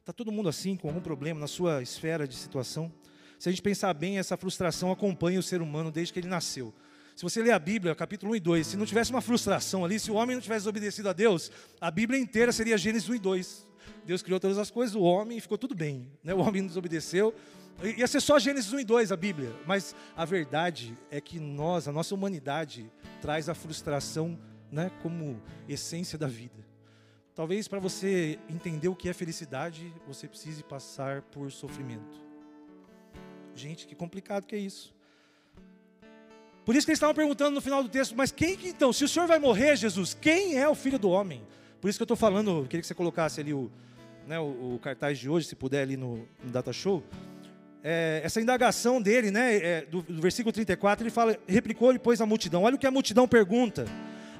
Está 0.00 0.12
todo 0.12 0.32
mundo 0.32 0.48
assim, 0.48 0.76
com 0.76 0.88
algum 0.88 1.00
problema 1.00 1.38
na 1.38 1.46
sua 1.46 1.80
esfera 1.80 2.26
de 2.26 2.34
situação. 2.34 2.92
Se 3.38 3.48
a 3.48 3.52
gente 3.52 3.62
pensar 3.62 3.92
bem, 3.94 4.18
essa 4.18 4.36
frustração 4.36 4.90
acompanha 4.90 5.38
o 5.38 5.42
ser 5.42 5.60
humano 5.60 5.90
desde 5.90 6.12
que 6.12 6.20
ele 6.20 6.28
nasceu. 6.28 6.72
Se 7.14 7.22
você 7.22 7.42
ler 7.42 7.52
a 7.52 7.58
Bíblia, 7.58 7.94
capítulo 7.94 8.32
1 8.32 8.36
e 8.36 8.40
2, 8.40 8.66
se 8.66 8.76
não 8.76 8.84
tivesse 8.84 9.10
uma 9.10 9.22
frustração 9.22 9.84
ali, 9.84 9.98
se 9.98 10.10
o 10.10 10.14
homem 10.14 10.36
não 10.36 10.42
tivesse 10.42 10.68
obedecido 10.68 11.08
a 11.08 11.14
Deus, 11.14 11.50
a 11.80 11.90
Bíblia 11.90 12.20
inteira 12.20 12.52
seria 12.52 12.76
Gênesis 12.76 13.08
1 13.08 13.14
e 13.14 13.18
2. 13.18 13.66
Deus 14.04 14.22
criou 14.22 14.38
todas 14.38 14.58
as 14.58 14.70
coisas, 14.70 14.94
o 14.94 15.00
homem 15.00 15.40
ficou 15.40 15.56
tudo 15.56 15.74
bem. 15.74 16.10
Né? 16.22 16.34
O 16.34 16.40
homem 16.40 16.66
desobedeceu. 16.66 17.34
Ia 17.82 18.06
ser 18.06 18.20
só 18.20 18.38
Gênesis 18.38 18.72
1 18.72 18.80
e 18.80 18.84
2 18.84 19.12
a 19.12 19.16
Bíblia. 19.16 19.54
Mas 19.66 19.94
a 20.14 20.24
verdade 20.24 20.96
é 21.10 21.20
que 21.20 21.38
nós, 21.38 21.88
a 21.88 21.92
nossa 21.92 22.14
humanidade, 22.14 22.90
traz 23.22 23.48
a 23.48 23.54
frustração 23.54 24.38
né, 24.70 24.90
como 25.02 25.40
essência 25.66 26.18
da 26.18 26.26
vida. 26.26 26.66
Talvez 27.34 27.68
para 27.68 27.78
você 27.78 28.38
entender 28.48 28.88
o 28.88 28.96
que 28.96 29.08
é 29.08 29.12
felicidade, 29.12 29.92
você 30.06 30.26
precise 30.26 30.62
passar 30.62 31.22
por 31.22 31.50
sofrimento. 31.50 32.25
Gente, 33.56 33.86
que 33.86 33.94
complicado 33.94 34.44
que 34.44 34.54
é 34.54 34.58
isso. 34.58 34.94
Por 36.64 36.76
isso 36.76 36.86
que 36.86 36.90
eles 36.90 36.98
estavam 36.98 37.14
perguntando 37.14 37.52
no 37.52 37.60
final 37.60 37.82
do 37.82 37.88
texto, 37.88 38.14
mas 38.14 38.30
quem 38.30 38.56
que 38.56 38.68
então, 38.68 38.92
se 38.92 39.04
o 39.04 39.08
Senhor 39.08 39.26
vai 39.26 39.38
morrer, 39.38 39.76
Jesus, 39.76 40.14
quem 40.20 40.58
é 40.58 40.68
o 40.68 40.74
Filho 40.74 40.98
do 40.98 41.08
Homem? 41.08 41.42
Por 41.80 41.88
isso 41.88 41.98
que 41.98 42.02
eu 42.02 42.04
estou 42.04 42.16
falando, 42.16 42.66
queria 42.68 42.80
que 42.82 42.86
você 42.86 42.94
colocasse 42.94 43.40
ali 43.40 43.54
o, 43.54 43.70
né, 44.26 44.38
o, 44.38 44.74
o, 44.74 44.78
cartaz 44.82 45.18
de 45.18 45.30
hoje, 45.30 45.46
se 45.46 45.56
puder 45.56 45.82
ali 45.82 45.96
no, 45.96 46.28
no 46.44 46.50
Data 46.50 46.72
Show. 46.72 47.02
É, 47.82 48.20
essa 48.24 48.40
indagação 48.40 49.00
dele, 49.00 49.30
né, 49.30 49.56
é, 49.56 49.86
do, 49.86 50.02
do, 50.02 50.20
versículo 50.20 50.52
34, 50.52 51.04
ele 51.04 51.10
fala, 51.10 51.38
replicou-lhe, 51.46 51.98
pois, 51.98 52.20
a 52.20 52.26
multidão. 52.26 52.64
Olha 52.64 52.74
o 52.74 52.78
que 52.78 52.86
a 52.86 52.90
multidão 52.90 53.28
pergunta. 53.28 53.86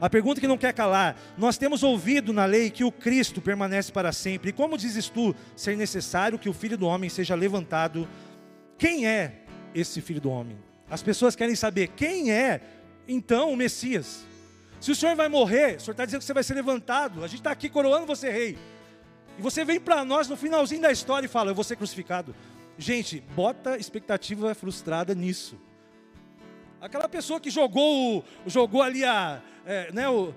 A 0.01 0.11
pergunta 0.11 0.41
que 0.41 0.47
não 0.47 0.59
quer 0.59 0.75
calar: 0.75 1.17
Nós 1.39 1.57
temos 1.57 1.83
ouvido 1.83 2.33
na 2.33 2.45
lei 2.45 2.71
que 2.71 2.85
o 2.85 2.93
Cristo 2.93 3.41
permanece 3.41 3.91
para 3.91 4.13
sempre. 4.13 4.51
E 4.51 4.53
como 4.53 4.77
dizes 4.77 5.09
tu 5.09 5.35
ser 5.55 5.77
necessário 5.77 6.39
que 6.39 6.49
o 6.49 6.53
filho 6.53 6.77
do 6.77 6.87
homem 6.87 7.09
seja 7.09 7.35
levantado? 7.35 8.07
Quem 8.79 9.07
é 9.07 9.43
esse 9.75 10.01
filho 10.01 10.21
do 10.21 10.31
homem? 10.31 10.59
As 10.89 11.03
pessoas 11.03 11.35
querem 11.35 11.55
saber 11.55 11.89
quem 11.89 12.33
é 12.33 12.61
então 13.09 13.53
o 13.53 13.57
Messias. 13.57 14.25
Se 14.81 14.91
o 14.91 14.95
senhor 14.95 15.17
vai 15.17 15.29
morrer, 15.29 15.77
o 15.77 15.81
senhor 15.81 15.93
está 15.93 16.05
dizendo 16.05 16.21
que 16.21 16.27
você 16.27 16.35
vai 16.35 16.43
ser 16.43 16.55
levantado. 16.55 17.25
A 17.25 17.27
gente 17.27 17.41
está 17.41 17.51
aqui 17.51 17.69
coroando 17.69 18.07
você 18.07 18.31
rei. 18.31 18.59
E 19.39 19.43
você 19.43 19.65
vem 19.65 19.81
para 19.81 20.05
nós 20.05 20.29
no 20.29 20.37
finalzinho 20.37 20.83
da 20.83 20.93
história 20.93 21.27
e 21.27 21.29
fala: 21.29 21.51
Eu 21.51 21.55
vou 21.55 21.65
ser 21.65 21.77
crucificado. 21.77 22.35
Gente, 22.79 23.21
bota 23.35 23.77
expectativa 23.77 24.55
frustrada 24.55 25.15
nisso. 25.15 25.59
Aquela 26.81 27.09
pessoa 27.09 27.41
que 27.41 27.51
jogou, 27.51 28.23
jogou 28.47 28.83
ali 28.83 29.03
a, 29.03 29.41
é, 29.65 29.91
né, 29.93 30.09
o, 30.09 30.35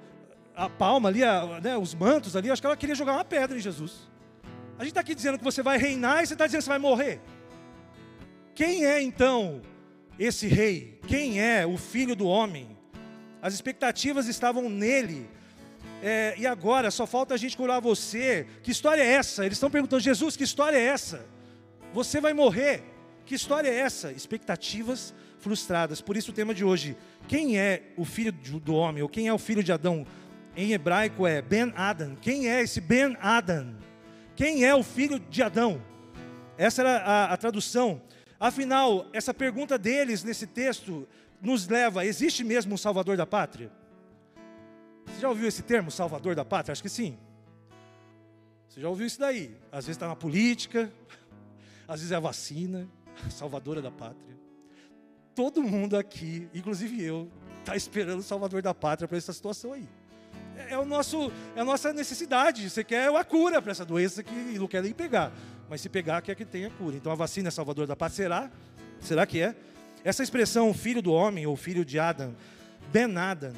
a 0.55 0.69
palma 0.69 1.09
ali, 1.09 1.23
a, 1.23 1.59
né, 1.61 1.77
os 1.77 1.93
mantos 1.93 2.35
ali, 2.35 2.49
acho 2.49 2.61
que 2.61 2.65
ela 2.65 2.77
queria 2.77 2.95
jogar 2.95 3.13
uma 3.13 3.25
pedra 3.25 3.57
em 3.57 3.61
Jesus. 3.61 4.09
A 4.77 4.83
gente 4.83 4.91
está 4.91 5.01
aqui 5.01 5.13
dizendo 5.13 5.37
que 5.37 5.43
você 5.43 5.61
vai 5.61 5.77
reinar 5.77 6.23
e 6.23 6.27
você 6.27 6.33
está 6.33 6.45
dizendo 6.45 6.61
que 6.61 6.65
você 6.65 6.69
vai 6.69 6.79
morrer. 6.79 7.19
Quem 8.59 8.85
é 8.85 9.01
então 9.01 9.61
esse 10.19 10.45
rei? 10.45 10.99
Quem 11.07 11.41
é 11.41 11.65
o 11.65 11.77
filho 11.77 12.13
do 12.13 12.27
homem? 12.27 12.77
As 13.41 13.53
expectativas 13.53 14.27
estavam 14.27 14.69
nele. 14.69 15.29
É, 16.03 16.35
e 16.37 16.45
agora 16.45 16.91
só 16.91 17.07
falta 17.07 17.33
a 17.33 17.37
gente 17.37 17.55
curar 17.55 17.79
você. 17.79 18.45
Que 18.61 18.69
história 18.69 19.01
é 19.01 19.07
essa? 19.13 19.45
Eles 19.45 19.55
estão 19.55 19.71
perguntando, 19.71 20.03
Jesus, 20.03 20.35
que 20.35 20.43
história 20.43 20.75
é 20.75 20.83
essa? 20.83 21.25
Você 21.93 22.19
vai 22.19 22.33
morrer. 22.33 22.83
Que 23.25 23.33
história 23.33 23.69
é 23.69 23.75
essa? 23.75 24.11
Expectativas 24.11 25.13
frustradas. 25.37 26.01
Por 26.01 26.17
isso 26.17 26.31
o 26.31 26.33
tema 26.33 26.53
de 26.53 26.65
hoje, 26.65 26.97
quem 27.29 27.57
é 27.57 27.93
o 27.95 28.03
filho 28.03 28.33
do 28.33 28.73
homem, 28.73 29.01
ou 29.01 29.07
quem 29.07 29.29
é 29.29 29.33
o 29.33 29.39
filho 29.39 29.63
de 29.63 29.71
Adão? 29.71 30.05
Em 30.53 30.73
hebraico 30.73 31.25
é 31.25 31.41
Ben 31.41 31.71
Adam. 31.77 32.17
Quem 32.21 32.49
é 32.49 32.61
esse 32.61 32.81
Ben 32.81 33.15
Adam? 33.21 33.73
Quem 34.35 34.65
é 34.65 34.75
o 34.75 34.83
filho 34.83 35.17
de 35.17 35.41
Adão? 35.41 35.81
Essa 36.57 36.81
era 36.81 36.97
a, 36.97 37.33
a 37.33 37.37
tradução. 37.37 38.01
Afinal, 38.39 39.07
essa 39.11 39.33
pergunta 39.33 39.77
deles 39.77 40.23
nesse 40.23 40.47
texto 40.47 41.07
nos 41.41 41.67
leva: 41.67 42.05
existe 42.05 42.43
mesmo 42.43 42.73
um 42.73 42.77
salvador 42.77 43.17
da 43.17 43.25
pátria? 43.25 43.71
Você 45.05 45.21
já 45.21 45.29
ouviu 45.29 45.47
esse 45.47 45.63
termo, 45.63 45.91
salvador 45.91 46.35
da 46.35 46.45
pátria? 46.45 46.71
Acho 46.71 46.81
que 46.81 46.89
sim. 46.89 47.17
Você 48.67 48.81
já 48.81 48.87
ouviu 48.87 49.07
isso 49.07 49.19
daí? 49.19 49.57
Às 49.71 49.85
vezes 49.85 49.97
está 49.97 50.07
na 50.07 50.15
política, 50.15 50.91
às 51.87 51.99
vezes 51.99 52.11
é 52.11 52.15
a 52.15 52.19
vacina, 52.19 52.87
salvadora 53.29 53.81
da 53.81 53.91
pátria 53.91 54.29
todo 55.39 55.63
mundo 55.63 55.95
aqui, 55.95 56.49
inclusive 56.53 57.01
eu, 57.01 57.31
está 57.59 57.73
esperando 57.73 58.19
o 58.19 58.23
Salvador 58.23 58.61
da 58.61 58.73
Pátria 58.73 59.07
para 59.07 59.17
essa 59.17 59.31
situação 59.31 59.71
aí. 59.71 59.87
É, 60.57 60.73
é, 60.73 60.77
o 60.77 60.83
nosso, 60.83 61.31
é 61.55 61.61
a 61.61 61.63
nossa 61.63 61.93
necessidade. 61.93 62.69
Você 62.69 62.83
quer 62.83 63.09
uma 63.09 63.23
cura 63.23 63.61
para 63.61 63.71
essa 63.71 63.85
doença 63.85 64.21
que 64.21 64.33
não 64.33 64.67
quer 64.67 64.83
nem 64.83 64.91
pegar. 64.91 65.31
Mas 65.69 65.81
se 65.81 65.89
pegar, 65.89 66.21
quer 66.21 66.35
que 66.35 66.45
tenha 66.45 66.69
cura. 66.69 66.95
Então 66.95 67.11
a 67.11 67.15
vacina 67.15 67.49
é 67.49 67.51
Salvador 67.51 67.85
da 67.85 67.95
Pátria. 67.95 68.15
Será? 68.15 68.51
Será 68.99 69.25
que 69.25 69.39
é? 69.41 69.55
Essa 70.03 70.23
expressão, 70.23 70.73
filho 70.73 71.01
do 71.01 71.11
homem, 71.11 71.45
ou 71.45 71.55
filho 71.55 71.85
de 71.85 71.99
Adam, 71.99 72.33
Ben 72.91 73.15
Adam, 73.17 73.53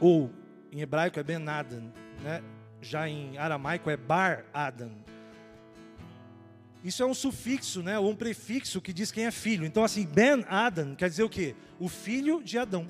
ou 0.00 0.30
em 0.72 0.80
hebraico 0.80 1.20
é 1.20 1.22
Ben 1.22 1.46
Adam, 1.48 1.92
né? 2.22 2.42
já 2.80 3.08
em 3.08 3.36
aramaico 3.36 3.90
é 3.90 3.96
Bar 3.96 4.44
Adam. 4.52 4.90
Isso 6.82 7.02
é 7.02 7.06
um 7.06 7.12
sufixo, 7.12 7.82
né, 7.82 7.98
ou 7.98 8.10
um 8.10 8.16
prefixo 8.16 8.80
que 8.80 8.92
diz 8.92 9.12
quem 9.12 9.26
é 9.26 9.30
filho. 9.30 9.66
Então, 9.66 9.84
assim, 9.84 10.06
Ben 10.06 10.44
Adam 10.48 10.94
quer 10.94 11.10
dizer 11.10 11.22
o 11.22 11.28
quê? 11.28 11.54
O 11.78 11.88
filho 11.88 12.42
de 12.42 12.58
Adão. 12.58 12.88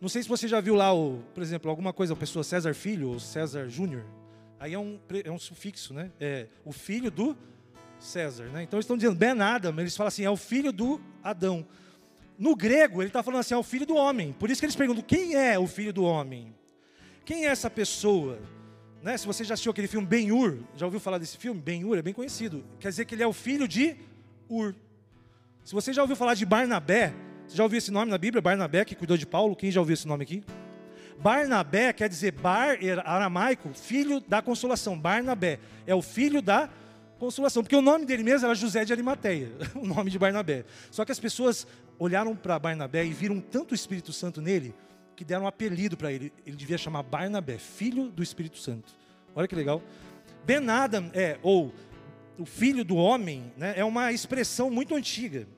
Não 0.00 0.08
sei 0.08 0.22
se 0.22 0.28
você 0.28 0.48
já 0.48 0.60
viu 0.60 0.74
lá, 0.74 0.94
o, 0.94 1.22
por 1.34 1.42
exemplo, 1.42 1.68
alguma 1.68 1.92
coisa, 1.92 2.14
a 2.14 2.16
pessoa 2.16 2.42
César 2.42 2.72
Filho 2.72 3.08
ou 3.10 3.20
César 3.20 3.68
Júnior. 3.68 4.04
Aí 4.60 4.74
é 4.74 4.78
um, 4.78 4.98
é 5.24 5.30
um 5.30 5.38
sufixo, 5.38 5.94
né? 5.94 6.10
É 6.20 6.46
o 6.64 6.72
filho 6.72 7.10
do 7.10 7.36
César, 7.98 8.46
né? 8.46 8.62
Então 8.62 8.76
eles 8.76 8.84
estão 8.84 8.96
dizendo 8.96 9.14
Ben 9.14 9.40
Adam, 9.40 9.78
eles 9.78 9.96
falam 9.96 10.08
assim, 10.08 10.24
é 10.24 10.30
o 10.30 10.36
filho 10.36 10.72
do 10.72 11.00
Adão. 11.22 11.66
No 12.38 12.54
grego, 12.54 13.02
ele 13.02 13.08
está 13.08 13.22
falando 13.22 13.40
assim, 13.40 13.54
é 13.54 13.56
o 13.56 13.62
filho 13.62 13.86
do 13.86 13.96
homem. 13.96 14.32
Por 14.32 14.50
isso 14.50 14.60
que 14.60 14.66
eles 14.66 14.76
perguntam, 14.76 15.02
quem 15.02 15.34
é 15.34 15.58
o 15.58 15.66
filho 15.66 15.92
do 15.92 16.04
homem? 16.04 16.54
Quem 17.24 17.46
é 17.46 17.48
essa 17.48 17.68
pessoa? 17.68 18.38
Né? 19.02 19.16
Se 19.16 19.26
você 19.26 19.44
já 19.44 19.54
assistiu 19.54 19.70
aquele 19.70 19.88
filme 19.88 20.06
Ben-Hur, 20.06 20.58
já 20.76 20.86
ouviu 20.86 21.00
falar 21.00 21.18
desse 21.18 21.36
filme? 21.36 21.60
Ben-Hur 21.60 21.98
é 21.98 22.02
bem 22.02 22.14
conhecido. 22.14 22.64
Quer 22.80 22.88
dizer 22.88 23.04
que 23.04 23.14
ele 23.14 23.22
é 23.22 23.26
o 23.26 23.32
filho 23.32 23.66
de 23.68 23.96
Ur. 24.48 24.74
Se 25.64 25.74
você 25.74 25.92
já 25.92 26.02
ouviu 26.02 26.16
falar 26.16 26.34
de 26.34 26.46
Barnabé, 26.46 27.12
você 27.46 27.56
já 27.56 27.62
ouviu 27.62 27.78
esse 27.78 27.90
nome 27.90 28.10
na 28.10 28.18
Bíblia? 28.18 28.40
Barnabé, 28.40 28.84
que 28.84 28.94
cuidou 28.94 29.16
de 29.16 29.26
Paulo. 29.26 29.54
Quem 29.54 29.70
já 29.70 29.80
ouviu 29.80 29.94
esse 29.94 30.08
nome 30.08 30.22
aqui? 30.24 30.42
Barnabé 31.20 31.92
quer 31.92 32.08
dizer 32.08 32.32
bar, 32.32 32.78
aramaico, 33.04 33.70
filho 33.74 34.20
da 34.20 34.40
consolação. 34.40 34.98
Barnabé 34.98 35.58
é 35.86 35.94
o 35.94 36.00
filho 36.00 36.40
da 36.40 36.70
consolação, 37.18 37.62
porque 37.62 37.74
o 37.74 37.82
nome 37.82 38.06
dele 38.06 38.22
mesmo 38.22 38.46
era 38.46 38.54
José 38.54 38.84
de 38.84 38.92
Arimateia, 38.92 39.50
o 39.74 39.86
nome 39.86 40.10
de 40.10 40.18
Barnabé. 40.18 40.64
Só 40.90 41.04
que 41.04 41.10
as 41.10 41.18
pessoas 41.18 41.66
olharam 41.98 42.36
para 42.36 42.58
Barnabé 42.58 43.04
e 43.04 43.12
viram 43.12 43.40
tanto 43.40 43.72
o 43.72 43.74
Espírito 43.74 44.12
Santo 44.12 44.40
nele 44.40 44.72
que 45.16 45.24
deram 45.24 45.44
um 45.44 45.48
apelido 45.48 45.96
para 45.96 46.12
ele. 46.12 46.32
Ele 46.46 46.56
devia 46.56 46.78
chamar 46.78 47.02
Barnabé, 47.02 47.58
filho 47.58 48.08
do 48.08 48.22
Espírito 48.22 48.58
Santo. 48.58 48.94
Olha 49.34 49.48
que 49.48 49.54
legal. 49.56 49.82
Ben 50.46 50.68
Adam 50.70 51.10
é, 51.12 51.36
ou 51.42 51.74
o 52.38 52.46
filho 52.46 52.84
do 52.84 52.96
homem, 52.96 53.52
né, 53.56 53.74
é 53.76 53.84
uma 53.84 54.12
expressão 54.12 54.70
muito 54.70 54.94
antiga. 54.94 55.48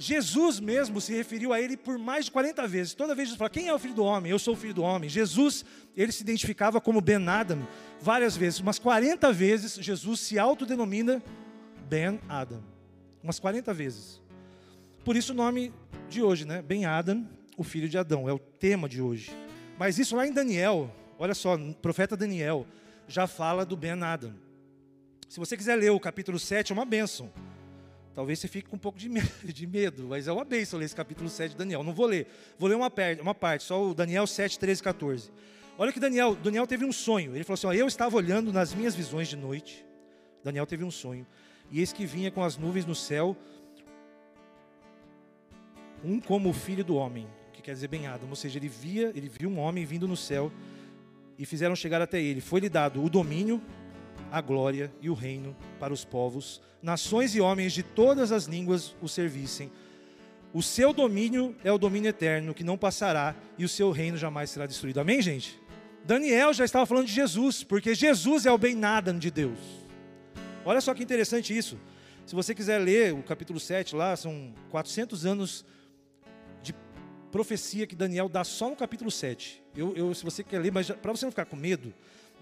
Jesus 0.00 0.60
mesmo 0.60 1.00
se 1.00 1.12
referiu 1.12 1.52
a 1.52 1.60
ele 1.60 1.76
por 1.76 1.98
mais 1.98 2.26
de 2.26 2.30
40 2.30 2.68
vezes. 2.68 2.94
Toda 2.94 3.16
vez 3.16 3.30
ele 3.30 3.36
fala: 3.36 3.50
Quem 3.50 3.66
é 3.66 3.74
o 3.74 3.78
filho 3.80 3.94
do 3.94 4.04
homem? 4.04 4.30
Eu 4.30 4.38
sou 4.38 4.54
o 4.54 4.56
filho 4.56 4.72
do 4.72 4.82
homem. 4.82 5.10
Jesus, 5.10 5.64
ele 5.96 6.12
se 6.12 6.22
identificava 6.22 6.80
como 6.80 7.00
Ben 7.00 7.28
Adam 7.28 7.66
várias 8.00 8.36
vezes. 8.36 8.60
Umas 8.60 8.78
40 8.78 9.32
vezes, 9.32 9.74
Jesus 9.74 10.20
se 10.20 10.38
autodenomina 10.38 11.20
Ben 11.88 12.20
Adam. 12.28 12.62
Umas 13.24 13.40
40 13.40 13.74
vezes. 13.74 14.22
Por 15.04 15.16
isso 15.16 15.32
o 15.32 15.36
nome 15.36 15.74
de 16.08 16.22
hoje, 16.22 16.44
né? 16.44 16.62
Ben 16.62 16.86
Adam, 16.86 17.28
o 17.56 17.64
filho 17.64 17.88
de 17.88 17.98
Adão, 17.98 18.28
é 18.28 18.32
o 18.32 18.38
tema 18.38 18.88
de 18.88 19.02
hoje. 19.02 19.32
Mas 19.76 19.98
isso 19.98 20.14
lá 20.14 20.24
em 20.24 20.32
Daniel, 20.32 20.94
olha 21.18 21.34
só, 21.34 21.56
o 21.56 21.74
profeta 21.74 22.16
Daniel 22.16 22.64
já 23.08 23.26
fala 23.26 23.66
do 23.66 23.76
Ben 23.76 24.00
Adam. 24.00 24.32
Se 25.28 25.40
você 25.40 25.56
quiser 25.56 25.74
ler 25.74 25.90
o 25.90 25.98
capítulo 25.98 26.38
7, 26.38 26.70
é 26.70 26.74
uma 26.74 26.84
bênção. 26.84 27.32
Talvez 28.18 28.40
você 28.40 28.48
fique 28.48 28.68
com 28.68 28.74
um 28.74 28.78
pouco 28.80 28.98
de 28.98 29.08
medo, 29.08 29.30
de 29.46 29.64
medo, 29.64 30.08
mas 30.08 30.26
é 30.26 30.32
uma 30.32 30.44
bênção 30.44 30.76
ler 30.76 30.86
esse 30.86 30.96
capítulo 30.96 31.30
7 31.30 31.52
de 31.52 31.56
Daniel. 31.56 31.84
Não 31.84 31.92
vou 31.92 32.04
ler, 32.04 32.26
vou 32.58 32.68
ler 32.68 32.74
uma, 32.74 32.92
uma 33.22 33.32
parte, 33.32 33.62
só 33.62 33.80
o 33.80 33.94
Daniel 33.94 34.26
7, 34.26 34.58
13 34.58 34.82
14. 34.82 35.30
Olha 35.78 35.92
que 35.92 36.00
Daniel, 36.00 36.34
Daniel 36.34 36.66
teve 36.66 36.84
um 36.84 36.90
sonho. 36.90 37.36
Ele 37.36 37.44
falou 37.44 37.54
assim: 37.54 37.68
ó, 37.68 37.72
Eu 37.72 37.86
estava 37.86 38.16
olhando 38.16 38.52
nas 38.52 38.74
minhas 38.74 38.92
visões 38.92 39.28
de 39.28 39.36
noite. 39.36 39.86
Daniel 40.42 40.66
teve 40.66 40.82
um 40.82 40.90
sonho. 40.90 41.24
E 41.70 41.78
eis 41.78 41.92
que 41.92 42.04
vinha 42.04 42.28
com 42.28 42.42
as 42.42 42.56
nuvens 42.56 42.84
no 42.84 42.92
céu, 42.92 43.36
um 46.02 46.18
como 46.18 46.48
o 46.48 46.52
filho 46.52 46.84
do 46.84 46.96
homem 46.96 47.24
que 47.52 47.62
quer 47.62 47.72
dizer 47.72 47.86
bem 47.86 48.08
Adam, 48.08 48.28
ou 48.28 48.34
seja, 48.34 48.58
ele 48.58 48.68
via, 48.68 49.12
ele 49.14 49.28
viu 49.28 49.48
um 49.48 49.60
homem 49.60 49.84
vindo 49.84 50.08
no 50.08 50.16
céu 50.16 50.50
e 51.38 51.46
fizeram 51.46 51.76
chegar 51.76 52.02
até 52.02 52.20
ele. 52.20 52.40
Foi-lhe 52.40 52.68
dado 52.68 53.00
o 53.00 53.08
domínio, 53.08 53.62
a 54.30 54.40
glória 54.40 54.92
e 55.00 55.10
o 55.10 55.14
reino 55.14 55.56
para 55.78 55.92
os 55.92 56.04
povos, 56.04 56.60
nações 56.82 57.34
e 57.34 57.40
homens 57.40 57.72
de 57.72 57.82
todas 57.82 58.32
as 58.32 58.44
línguas 58.44 58.94
o 59.00 59.08
servissem. 59.08 59.70
O 60.52 60.62
seu 60.62 60.92
domínio 60.92 61.54
é 61.62 61.70
o 61.70 61.78
domínio 61.78 62.08
eterno, 62.08 62.54
que 62.54 62.64
não 62.64 62.78
passará, 62.78 63.34
e 63.58 63.64
o 63.64 63.68
seu 63.68 63.90
reino 63.90 64.16
jamais 64.16 64.50
será 64.50 64.66
destruído. 64.66 65.00
Amém, 65.00 65.20
gente? 65.20 65.60
Daniel 66.04 66.54
já 66.54 66.64
estava 66.64 66.86
falando 66.86 67.06
de 67.06 67.12
Jesus, 67.12 67.62
porque 67.62 67.94
Jesus 67.94 68.46
é 68.46 68.52
o 68.52 68.56
bem 68.56 68.74
nada 68.74 69.12
de 69.12 69.30
Deus. 69.30 69.58
Olha 70.64 70.80
só 70.80 70.94
que 70.94 71.02
interessante 71.02 71.56
isso. 71.56 71.78
Se 72.24 72.34
você 72.34 72.54
quiser 72.54 72.78
ler 72.78 73.14
o 73.14 73.22
capítulo 73.22 73.60
7 73.60 73.94
lá, 73.94 74.16
são 74.16 74.52
400 74.70 75.26
anos 75.26 75.64
de 76.62 76.74
profecia 77.30 77.86
que 77.86 77.94
Daniel 77.94 78.28
dá 78.28 78.44
só 78.44 78.68
no 78.70 78.76
capítulo 78.76 79.10
7. 79.10 79.62
Eu, 79.74 79.96
eu 79.96 80.14
se 80.14 80.24
você 80.24 80.42
quer 80.42 80.58
ler, 80.58 80.72
mas 80.72 80.90
para 80.90 81.12
você 81.12 81.24
não 81.24 81.32
ficar 81.32 81.46
com 81.46 81.56
medo, 81.56 81.92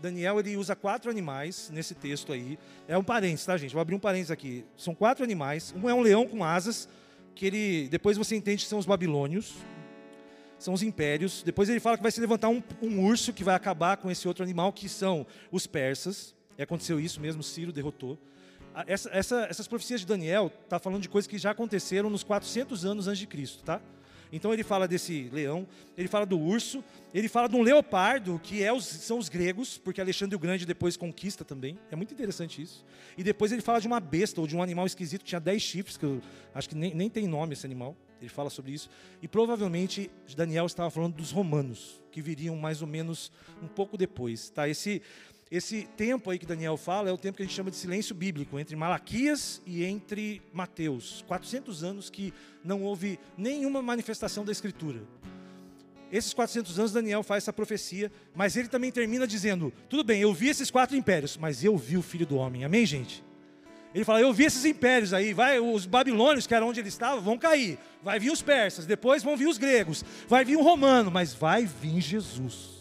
Daniel 0.00 0.38
ele 0.38 0.56
usa 0.56 0.76
quatro 0.76 1.10
animais 1.10 1.70
nesse 1.72 1.94
texto 1.94 2.32
aí. 2.32 2.58
É 2.86 2.96
um 2.96 3.04
parênteses, 3.04 3.46
tá, 3.46 3.56
gente? 3.56 3.72
Vou 3.72 3.80
abrir 3.80 3.94
um 3.94 3.98
parênteses 3.98 4.30
aqui. 4.30 4.64
São 4.76 4.94
quatro 4.94 5.24
animais. 5.24 5.74
Um 5.76 5.88
é 5.88 5.94
um 5.94 6.00
leão 6.00 6.26
com 6.26 6.44
asas, 6.44 6.88
que 7.34 7.46
ele 7.46 7.88
depois 7.88 8.16
você 8.16 8.36
entende 8.36 8.62
que 8.64 8.68
são 8.68 8.78
os 8.78 8.86
babilônios, 8.86 9.54
são 10.58 10.74
os 10.74 10.82
impérios. 10.82 11.42
Depois 11.42 11.68
ele 11.68 11.80
fala 11.80 11.96
que 11.96 12.02
vai 12.02 12.12
se 12.12 12.20
levantar 12.20 12.48
um, 12.48 12.62
um 12.82 13.04
urso 13.04 13.32
que 13.32 13.44
vai 13.44 13.54
acabar 13.54 13.96
com 13.96 14.10
esse 14.10 14.26
outro 14.28 14.42
animal, 14.42 14.72
que 14.72 14.88
são 14.88 15.26
os 15.50 15.66
persas. 15.66 16.34
E 16.58 16.62
aconteceu 16.62 16.98
isso 16.98 17.20
mesmo, 17.20 17.42
Ciro 17.42 17.72
derrotou. 17.72 18.18
Essa, 18.86 19.08
essa, 19.10 19.46
essas 19.48 19.66
profecias 19.66 20.00
de 20.00 20.06
Daniel 20.06 20.50
tá 20.68 20.78
falando 20.78 21.02
de 21.02 21.08
coisas 21.08 21.26
que 21.26 21.38
já 21.38 21.50
aconteceram 21.50 22.10
nos 22.10 22.22
400 22.22 22.84
anos 22.84 23.08
antes 23.08 23.18
de 23.18 23.26
Cristo, 23.26 23.64
tá? 23.64 23.80
Então 24.36 24.52
ele 24.52 24.62
fala 24.62 24.86
desse 24.86 25.28
leão, 25.32 25.66
ele 25.96 26.08
fala 26.08 26.24
do 26.24 26.38
urso, 26.38 26.84
ele 27.12 27.28
fala 27.28 27.48
de 27.48 27.56
um 27.56 27.62
leopardo, 27.62 28.38
que 28.42 28.62
é 28.62 28.72
os, 28.72 28.84
são 28.84 29.18
os 29.18 29.28
gregos, 29.28 29.78
porque 29.78 30.00
Alexandre 30.00 30.36
o 30.36 30.38
Grande 30.38 30.66
depois 30.66 30.96
conquista 30.96 31.44
também. 31.44 31.78
É 31.90 31.96
muito 31.96 32.12
interessante 32.12 32.62
isso. 32.62 32.84
E 33.16 33.24
depois 33.24 33.50
ele 33.50 33.62
fala 33.62 33.80
de 33.80 33.86
uma 33.86 33.98
besta 33.98 34.40
ou 34.40 34.46
de 34.46 34.56
um 34.56 34.62
animal 34.62 34.86
esquisito 34.86 35.22
que 35.22 35.28
tinha 35.28 35.40
10 35.40 35.62
chifres, 35.62 35.96
que 35.96 36.04
eu 36.04 36.20
acho 36.54 36.68
que 36.68 36.74
nem, 36.74 36.94
nem 36.94 37.10
tem 37.10 37.26
nome 37.26 37.54
esse 37.54 37.66
animal. 37.66 37.96
Ele 38.20 38.30
fala 38.30 38.48
sobre 38.48 38.72
isso. 38.72 38.88
E 39.20 39.28
provavelmente 39.28 40.10
Daniel 40.36 40.66
estava 40.66 40.90
falando 40.90 41.14
dos 41.14 41.30
romanos, 41.30 42.02
que 42.10 42.22
viriam 42.22 42.56
mais 42.56 42.80
ou 42.80 42.88
menos 42.88 43.30
um 43.62 43.68
pouco 43.68 43.96
depois. 43.96 44.48
Tá? 44.50 44.68
Esse, 44.68 45.02
esse 45.50 45.88
tempo 45.96 46.30
aí 46.30 46.38
que 46.38 46.46
Daniel 46.46 46.76
fala 46.76 47.08
é 47.08 47.12
o 47.12 47.18
tempo 47.18 47.36
que 47.36 47.42
a 47.42 47.46
gente 47.46 47.54
chama 47.54 47.70
de 47.70 47.76
silêncio 47.76 48.14
bíblico, 48.14 48.58
entre 48.58 48.74
Malaquias 48.74 49.62
e 49.64 49.84
entre 49.84 50.42
Mateus. 50.52 51.24
400 51.28 51.84
anos 51.84 52.10
que 52.10 52.34
não 52.64 52.82
houve 52.82 53.18
nenhuma 53.38 53.80
manifestação 53.80 54.44
da 54.44 54.50
Escritura. 54.50 55.02
Esses 56.10 56.34
400 56.34 56.78
anos 56.78 56.92
Daniel 56.92 57.22
faz 57.22 57.44
essa 57.44 57.52
profecia, 57.52 58.10
mas 58.34 58.56
ele 58.56 58.68
também 58.68 58.90
termina 58.90 59.26
dizendo: 59.26 59.72
tudo 59.88 60.02
bem, 60.02 60.20
eu 60.20 60.34
vi 60.34 60.48
esses 60.48 60.70
quatro 60.70 60.96
impérios, 60.96 61.36
mas 61.36 61.62
eu 61.62 61.76
vi 61.76 61.96
o 61.96 62.02
Filho 62.02 62.26
do 62.26 62.36
Homem. 62.36 62.64
Amém, 62.64 62.84
gente? 62.84 63.24
Ele 63.94 64.04
fala: 64.04 64.20
Eu 64.20 64.32
vi 64.32 64.44
esses 64.44 64.64
impérios 64.64 65.14
aí, 65.14 65.32
vai, 65.32 65.58
os 65.58 65.86
babilônios, 65.86 66.46
que 66.46 66.54
era 66.54 66.66
onde 66.66 66.80
ele 66.80 66.88
estava, 66.88 67.20
vão 67.20 67.38
cair. 67.38 67.78
Vai 68.02 68.18
vir 68.18 68.30
os 68.30 68.42
persas, 68.42 68.84
depois 68.84 69.22
vão 69.22 69.36
vir 69.36 69.48
os 69.48 69.58
gregos, 69.58 70.04
vai 70.28 70.44
vir 70.44 70.56
um 70.56 70.62
romano, 70.62 71.10
mas 71.10 71.32
vai 71.32 71.64
vir 71.64 72.00
Jesus. 72.00 72.75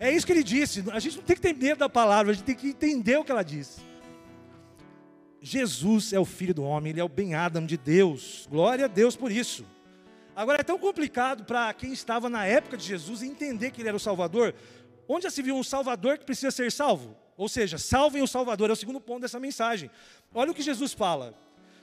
É 0.00 0.12
isso 0.12 0.24
que 0.24 0.32
ele 0.32 0.44
disse. 0.44 0.84
A 0.92 1.00
gente 1.00 1.16
não 1.16 1.24
tem 1.24 1.36
que 1.36 1.42
ter 1.42 1.54
medo 1.54 1.78
da 1.78 1.88
palavra, 1.88 2.30
a 2.30 2.34
gente 2.34 2.44
tem 2.44 2.54
que 2.54 2.68
entender 2.68 3.16
o 3.16 3.24
que 3.24 3.32
ela 3.32 3.42
disse. 3.42 3.80
Jesus 5.40 6.12
é 6.12 6.18
o 6.18 6.24
filho 6.24 6.54
do 6.54 6.62
homem, 6.62 6.90
ele 6.90 7.00
é 7.00 7.04
o 7.04 7.08
Ben 7.08 7.34
Adam 7.34 7.64
de 7.66 7.76
Deus. 7.76 8.46
Glória 8.50 8.84
a 8.84 8.88
Deus 8.88 9.16
por 9.16 9.30
isso. 9.30 9.64
Agora 10.34 10.60
é 10.60 10.64
tão 10.64 10.78
complicado 10.78 11.44
para 11.44 11.72
quem 11.74 11.92
estava 11.92 12.28
na 12.28 12.46
época 12.46 12.76
de 12.76 12.84
Jesus 12.84 13.22
entender 13.22 13.72
que 13.72 13.82
ele 13.82 13.88
era 13.88 13.96
o 13.96 14.00
Salvador. 14.00 14.54
Onde 15.08 15.24
já 15.24 15.30
se 15.30 15.42
viu 15.42 15.56
um 15.56 15.64
Salvador 15.64 16.18
que 16.18 16.24
precisa 16.24 16.50
ser 16.50 16.70
salvo? 16.70 17.16
Ou 17.36 17.48
seja, 17.48 17.78
salvem 17.78 18.22
o 18.22 18.26
Salvador, 18.26 18.70
é 18.70 18.72
o 18.72 18.76
segundo 18.76 19.00
ponto 19.00 19.22
dessa 19.22 19.40
mensagem. 19.40 19.90
Olha 20.32 20.50
o 20.50 20.54
que 20.54 20.62
Jesus 20.62 20.92
fala 20.92 21.34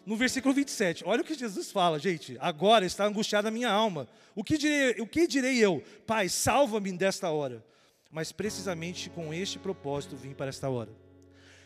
no 0.06 0.16
versículo 0.16 0.54
27. 0.54 1.04
Olha 1.06 1.22
o 1.22 1.26
que 1.26 1.34
Jesus 1.34 1.72
fala, 1.72 1.98
gente. 2.00 2.38
Agora 2.40 2.86
está 2.86 3.06
angustiada 3.06 3.50
a 3.50 3.52
minha 3.52 3.70
alma. 3.70 4.08
O 4.34 4.44
que 4.44 4.58
direi, 4.58 5.02
o 5.02 5.08
que 5.08 5.28
direi 5.28 5.58
eu? 5.58 5.84
Pai, 6.06 6.30
salva-me 6.30 6.92
desta 6.94 7.30
hora 7.30 7.64
mas 8.12 8.32
precisamente 8.32 9.10
com 9.10 9.34
este 9.34 9.60
propósito 9.60 10.16
vim 10.16 10.34
para 10.34 10.48
esta 10.48 10.70
hora. 10.70 10.92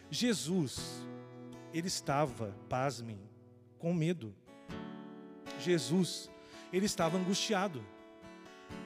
Jesus, 0.09 0.79
ele 1.73 1.87
estava, 1.87 2.55
pasmem, 2.67 3.19
com 3.77 3.93
medo. 3.93 4.33
Jesus, 5.59 6.29
ele 6.71 6.85
estava 6.85 7.17
angustiado. 7.17 7.83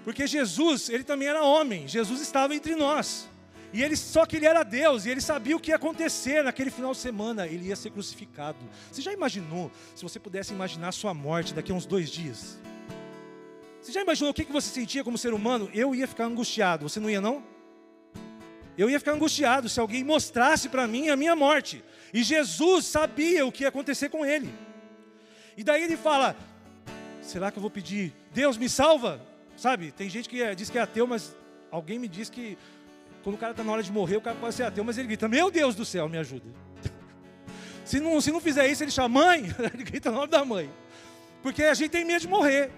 Porque 0.03 0.27
Jesus, 0.27 0.89
ele 0.89 1.03
também 1.03 1.27
era 1.27 1.43
homem, 1.43 1.87
Jesus 1.87 2.21
estava 2.21 2.55
entre 2.55 2.75
nós. 2.75 3.29
E 3.71 3.81
ele 3.81 3.95
só 3.95 4.25
que 4.25 4.35
ele 4.35 4.45
era 4.45 4.63
Deus, 4.63 5.05
e 5.05 5.09
ele 5.09 5.21
sabia 5.21 5.55
o 5.55 5.59
que 5.59 5.71
ia 5.71 5.77
acontecer 5.77 6.43
naquele 6.43 6.69
final 6.69 6.91
de 6.91 6.99
semana, 6.99 7.47
ele 7.47 7.67
ia 7.67 7.75
ser 7.75 7.89
crucificado. 7.89 8.59
Você 8.91 9.01
já 9.01 9.11
imaginou, 9.11 9.71
se 9.95 10.03
você 10.03 10.19
pudesse 10.19 10.53
imaginar 10.53 10.89
a 10.89 10.91
sua 10.91 11.13
morte 11.13 11.53
daqui 11.53 11.71
a 11.71 11.75
uns 11.75 11.85
dois 11.85 12.11
dias? 12.11 12.59
Você 13.81 13.91
já 13.91 14.01
imaginou 14.01 14.31
o 14.31 14.33
que 14.33 14.43
você 14.43 14.69
sentia 14.69 15.03
como 15.03 15.17
ser 15.17 15.33
humano? 15.33 15.69
Eu 15.73 15.95
ia 15.95 16.07
ficar 16.07 16.25
angustiado, 16.25 16.87
você 16.87 16.99
não 16.99 17.09
ia 17.09 17.19
não? 17.19 17.43
Eu 18.77 18.89
ia 18.89 18.99
ficar 18.99 19.13
angustiado 19.13 19.69
se 19.69 19.79
alguém 19.79 20.03
mostrasse 20.03 20.67
para 20.67 20.87
mim 20.87 21.09
a 21.09 21.15
minha 21.15 21.35
morte. 21.35 21.83
E 22.13 22.23
Jesus 22.23 22.85
sabia 22.85 23.45
o 23.45 23.51
que 23.51 23.63
ia 23.63 23.69
acontecer 23.69 24.09
com 24.09 24.25
ele. 24.25 24.53
E 25.55 25.63
daí 25.63 25.83
ele 25.83 25.97
fala: 25.97 26.35
será 27.21 27.51
que 27.51 27.57
eu 27.57 27.61
vou 27.61 27.71
pedir, 27.71 28.13
Deus 28.33 28.57
me 28.57 28.67
salva? 28.67 29.21
Sabe, 29.55 29.91
tem 29.91 30.09
gente 30.09 30.27
que 30.27 30.41
é, 30.41 30.55
diz 30.55 30.69
que 30.69 30.77
é 30.77 30.81
ateu, 30.81 31.05
mas 31.05 31.35
alguém 31.71 31.99
me 31.99 32.07
diz 32.07 32.29
que 32.29 32.57
quando 33.23 33.35
o 33.35 33.37
cara 33.37 33.51
está 33.51 33.63
na 33.63 33.71
hora 33.71 33.83
de 33.83 33.91
morrer, 33.91 34.17
o 34.17 34.21
cara 34.21 34.35
pode 34.35 34.55
ser 34.55 34.63
ateu, 34.63 34.83
mas 34.83 34.97
ele 34.97 35.07
grita: 35.07 35.27
Meu 35.27 35.51
Deus 35.51 35.75
do 35.75 35.85
céu, 35.85 36.09
me 36.09 36.17
ajuda. 36.17 36.45
se, 37.85 37.99
não, 37.99 38.19
se 38.19 38.31
não 38.31 38.39
fizer 38.39 38.67
isso, 38.67 38.83
ele 38.83 38.91
chama 38.91 39.09
mãe, 39.09 39.45
ele 39.73 39.83
grita 39.83 40.09
o 40.09 40.13
nome 40.13 40.27
da 40.27 40.43
mãe. 40.43 40.69
Porque 41.41 41.63
a 41.63 41.73
gente 41.73 41.91
tem 41.91 42.05
medo 42.05 42.21
de 42.21 42.27
morrer. 42.27 42.71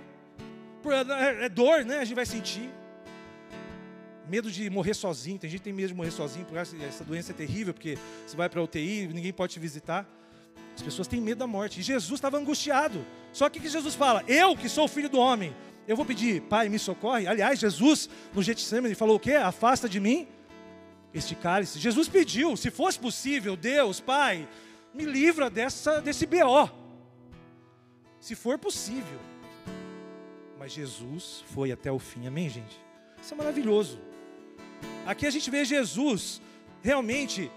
É, 0.86 1.45
é 1.45 1.49
dor, 1.49 1.84
né? 1.84 1.99
A 1.99 2.05
gente 2.05 2.15
vai 2.15 2.25
sentir 2.25 2.69
medo 4.27 4.51
de 4.51 4.69
morrer 4.69 4.93
sozinho. 4.93 5.38
Tem 5.38 5.49
gente 5.49 5.59
que 5.59 5.65
tem 5.65 5.73
medo 5.73 5.89
de 5.89 5.93
morrer 5.93 6.11
sozinho, 6.11 6.45
porque 6.45 6.59
essa 6.59 7.03
doença 7.03 7.31
é 7.31 7.35
terrível, 7.35 7.73
porque 7.73 7.97
você 8.25 8.35
vai 8.35 8.49
para 8.49 8.59
a 8.59 8.63
UTI, 8.63 9.07
ninguém 9.07 9.33
pode 9.33 9.53
te 9.53 9.59
visitar. 9.59 10.07
As 10.75 10.81
pessoas 10.81 11.07
têm 11.07 11.21
medo 11.21 11.39
da 11.39 11.47
morte. 11.47 11.79
E 11.79 11.83
Jesus 11.83 12.17
estava 12.17 12.38
angustiado. 12.38 13.05
Só 13.31 13.49
que 13.49 13.59
que 13.59 13.69
Jesus 13.69 13.95
fala? 13.95 14.23
Eu, 14.27 14.55
que 14.55 14.67
sou 14.67 14.85
o 14.85 14.88
filho 14.88 15.09
do 15.09 15.19
homem, 15.19 15.55
eu 15.88 15.95
vou 15.95 16.05
pedir, 16.05 16.41
Pai, 16.41 16.67
me 16.67 16.79
socorre. 16.79 17.27
Aliás, 17.27 17.59
Jesus, 17.59 18.09
no 18.33 18.43
Getsemane, 18.43 18.95
falou 18.95 19.15
o 19.15 19.19
quê? 19.19 19.33
Afasta 19.33 19.88
de 19.88 19.99
mim 19.99 20.27
este 21.13 21.33
cálice. 21.33 21.79
Jesus 21.79 22.09
pediu, 22.09 22.57
se 22.57 22.69
fosse 22.69 22.99
possível, 22.99 23.55
Deus, 23.55 24.01
Pai, 24.01 24.47
me 24.93 25.05
livra 25.05 25.49
dessa, 25.49 26.01
desse 26.01 26.25
BO. 26.25 26.69
Se 28.19 28.35
for 28.35 28.57
possível. 28.57 29.19
Mas 30.59 30.73
Jesus 30.73 31.43
foi 31.53 31.71
até 31.71 31.91
o 31.91 31.99
fim. 31.99 32.27
Amém, 32.27 32.49
gente? 32.49 32.79
Isso 33.21 33.33
é 33.33 33.38
maravilhoso. 33.38 33.99
Aqui 35.06 35.26
a 35.26 35.30
gente 35.30 35.50
vê 35.52 35.63
Jesus, 35.63 36.41
realmente, 36.82 37.52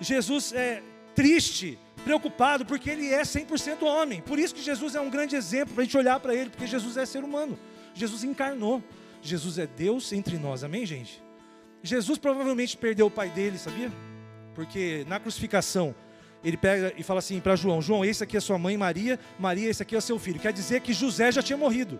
Jesus 0.00 0.52
é 0.52 0.82
triste, 1.14 1.78
preocupado, 2.04 2.64
porque 2.64 2.90
ele 2.90 3.12
é 3.12 3.22
100% 3.22 3.82
homem. 3.82 4.20
Por 4.20 4.38
isso 4.38 4.54
que 4.54 4.62
Jesus 4.62 4.94
é 4.94 5.00
um 5.00 5.10
grande 5.10 5.36
exemplo 5.36 5.74
para 5.74 5.82
a 5.82 5.84
gente 5.84 5.96
olhar 5.96 6.20
para 6.20 6.34
ele, 6.34 6.50
porque 6.50 6.66
Jesus 6.66 6.96
é 6.96 7.06
ser 7.06 7.24
humano. 7.24 7.58
Jesus 7.94 8.24
encarnou. 8.24 8.82
Jesus 9.22 9.58
é 9.58 9.66
Deus 9.66 10.12
entre 10.12 10.36
nós, 10.36 10.62
amém, 10.62 10.84
gente? 10.84 11.22
Jesus 11.82 12.18
provavelmente 12.18 12.76
perdeu 12.76 13.06
o 13.06 13.10
pai 13.10 13.30
dele, 13.30 13.56
sabia? 13.58 13.90
Porque 14.54 15.04
na 15.08 15.18
crucificação, 15.18 15.94
ele 16.42 16.58
pega 16.58 16.92
e 16.96 17.02
fala 17.02 17.20
assim 17.20 17.40
para 17.40 17.56
João: 17.56 17.80
João, 17.80 18.04
esse 18.04 18.22
aqui 18.22 18.36
é 18.36 18.40
sua 18.40 18.58
mãe 18.58 18.76
Maria, 18.76 19.18
Maria, 19.38 19.68
esse 19.68 19.82
aqui 19.82 19.96
é 19.96 20.00
seu 20.00 20.18
filho. 20.18 20.38
Quer 20.38 20.52
dizer 20.52 20.80
que 20.80 20.92
José 20.92 21.32
já 21.32 21.42
tinha 21.42 21.56
morrido. 21.56 21.98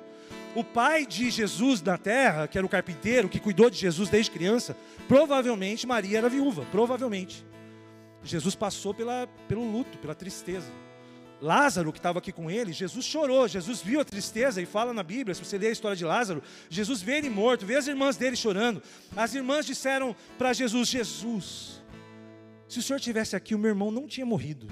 O 0.55 0.63
pai 0.63 1.05
de 1.05 1.31
Jesus 1.31 1.83
na 1.83 1.99
terra, 1.99 2.47
que 2.47 2.57
era 2.57 2.67
o 2.67 2.71
carpinteiro, 2.71 3.29
que 3.29 3.41
cuidou 3.41 3.69
de 3.69 3.77
Jesus 3.77 4.09
desde 4.09 4.31
criança, 4.31 4.77
provavelmente 5.09 5.87
Maria 5.87 6.19
era 6.19 6.29
viúva, 6.29 6.65
provavelmente. 6.71 7.45
Jesus 8.23 8.55
passou 8.55 8.95
pela, 8.95 9.29
pelo 9.49 9.69
luto, 9.69 9.99
pela 9.99 10.15
tristeza. 10.15 10.71
Lázaro, 11.41 11.93
que 11.93 11.99
estava 11.99 12.21
aqui 12.21 12.33
com 12.33 12.51
ele, 12.51 12.73
Jesus 12.73 13.05
chorou, 13.05 13.49
Jesus 13.49 13.83
viu 13.83 14.01
a 14.01 14.05
tristeza 14.05 14.63
e 14.63 14.67
fala 14.67 14.95
na 14.95 15.03
Bíblia, 15.03 15.35
se 15.35 15.45
você 15.45 15.59
ler 15.59 15.69
a 15.69 15.73
história 15.73 15.97
de 15.97 16.05
Lázaro, 16.05 16.43
Jesus 16.71 17.03
vê 17.03 17.19
ele 17.19 17.29
morto, 17.29 17.67
vê 17.67 17.75
as 17.75 17.89
irmãs 17.89 18.17
dele 18.17 18.37
chorando. 18.37 18.81
As 19.17 19.35
irmãs 19.35 19.67
disseram 19.67 20.15
para 20.39 20.53
Jesus: 20.53 20.89
Jesus, 20.89 21.83
se 22.69 22.79
o 22.79 22.83
senhor 22.83 23.01
tivesse 23.01 23.35
aqui, 23.35 23.55
o 23.55 23.59
meu 23.59 23.71
irmão 23.71 23.91
não 23.91 24.07
tinha 24.07 24.25
morrido. 24.25 24.69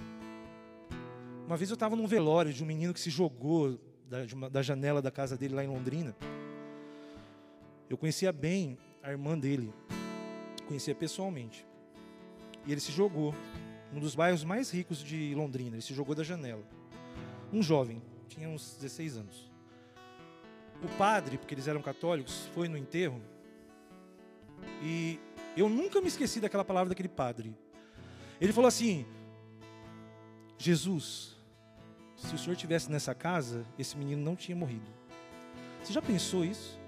Uma 1.46 1.56
vez 1.56 1.68
eu 1.68 1.74
estava 1.74 1.96
num 1.96 2.06
velório 2.06 2.52
de 2.52 2.62
um 2.62 2.66
menino 2.66 2.94
que 2.94 3.00
se 3.00 3.10
jogou 3.10 3.78
da, 4.12 4.26
uma, 4.34 4.50
da 4.50 4.60
janela 4.60 5.00
da 5.00 5.10
casa 5.10 5.38
dele 5.38 5.54
lá 5.54 5.64
em 5.64 5.68
Londrina. 5.68 6.14
Eu 7.88 7.96
conhecia 7.96 8.30
bem 8.30 8.76
a 9.02 9.10
irmã 9.10 9.38
dele, 9.38 9.72
conhecia 10.68 10.94
pessoalmente. 10.94 11.66
E 12.66 12.72
ele 12.72 12.80
se 12.80 12.92
jogou, 12.92 13.34
um 13.90 13.98
dos 13.98 14.14
bairros 14.14 14.44
mais 14.44 14.70
ricos 14.70 15.02
de 15.02 15.34
Londrina, 15.34 15.76
ele 15.76 15.82
se 15.82 15.94
jogou 15.94 16.14
da 16.14 16.22
janela. 16.22 16.62
Um 17.50 17.62
jovem, 17.62 18.02
tinha 18.28 18.50
uns 18.50 18.76
16 18.76 19.16
anos. 19.16 19.50
O 20.82 20.88
padre, 20.98 21.38
porque 21.38 21.54
eles 21.54 21.66
eram 21.66 21.80
católicos, 21.80 22.50
foi 22.54 22.68
no 22.68 22.76
enterro. 22.76 23.20
E 24.82 25.18
eu 25.56 25.70
nunca 25.70 26.02
me 26.02 26.08
esqueci 26.08 26.38
daquela 26.38 26.64
palavra 26.64 26.90
daquele 26.90 27.08
padre. 27.08 27.56
Ele 28.38 28.52
falou 28.52 28.68
assim: 28.68 29.06
Jesus, 30.58 31.36
se 32.22 32.34
o 32.34 32.38
senhor 32.38 32.56
tivesse 32.56 32.90
nessa 32.90 33.14
casa, 33.14 33.64
esse 33.78 33.96
menino 33.96 34.22
não 34.22 34.36
tinha 34.36 34.56
morrido. 34.56 34.90
Você 35.82 35.92
já 35.92 36.00
pensou 36.00 36.44
isso? 36.44 36.80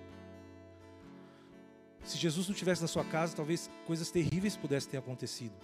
Se 2.04 2.16
Jesus 2.16 2.48
não 2.48 2.54
tivesse 2.54 2.82
na 2.82 2.88
sua 2.88 3.04
casa, 3.04 3.34
talvez 3.34 3.70
coisas 3.86 4.10
terríveis 4.10 4.56
pudessem 4.56 4.90
ter 4.90 4.98
acontecido. 4.98 5.54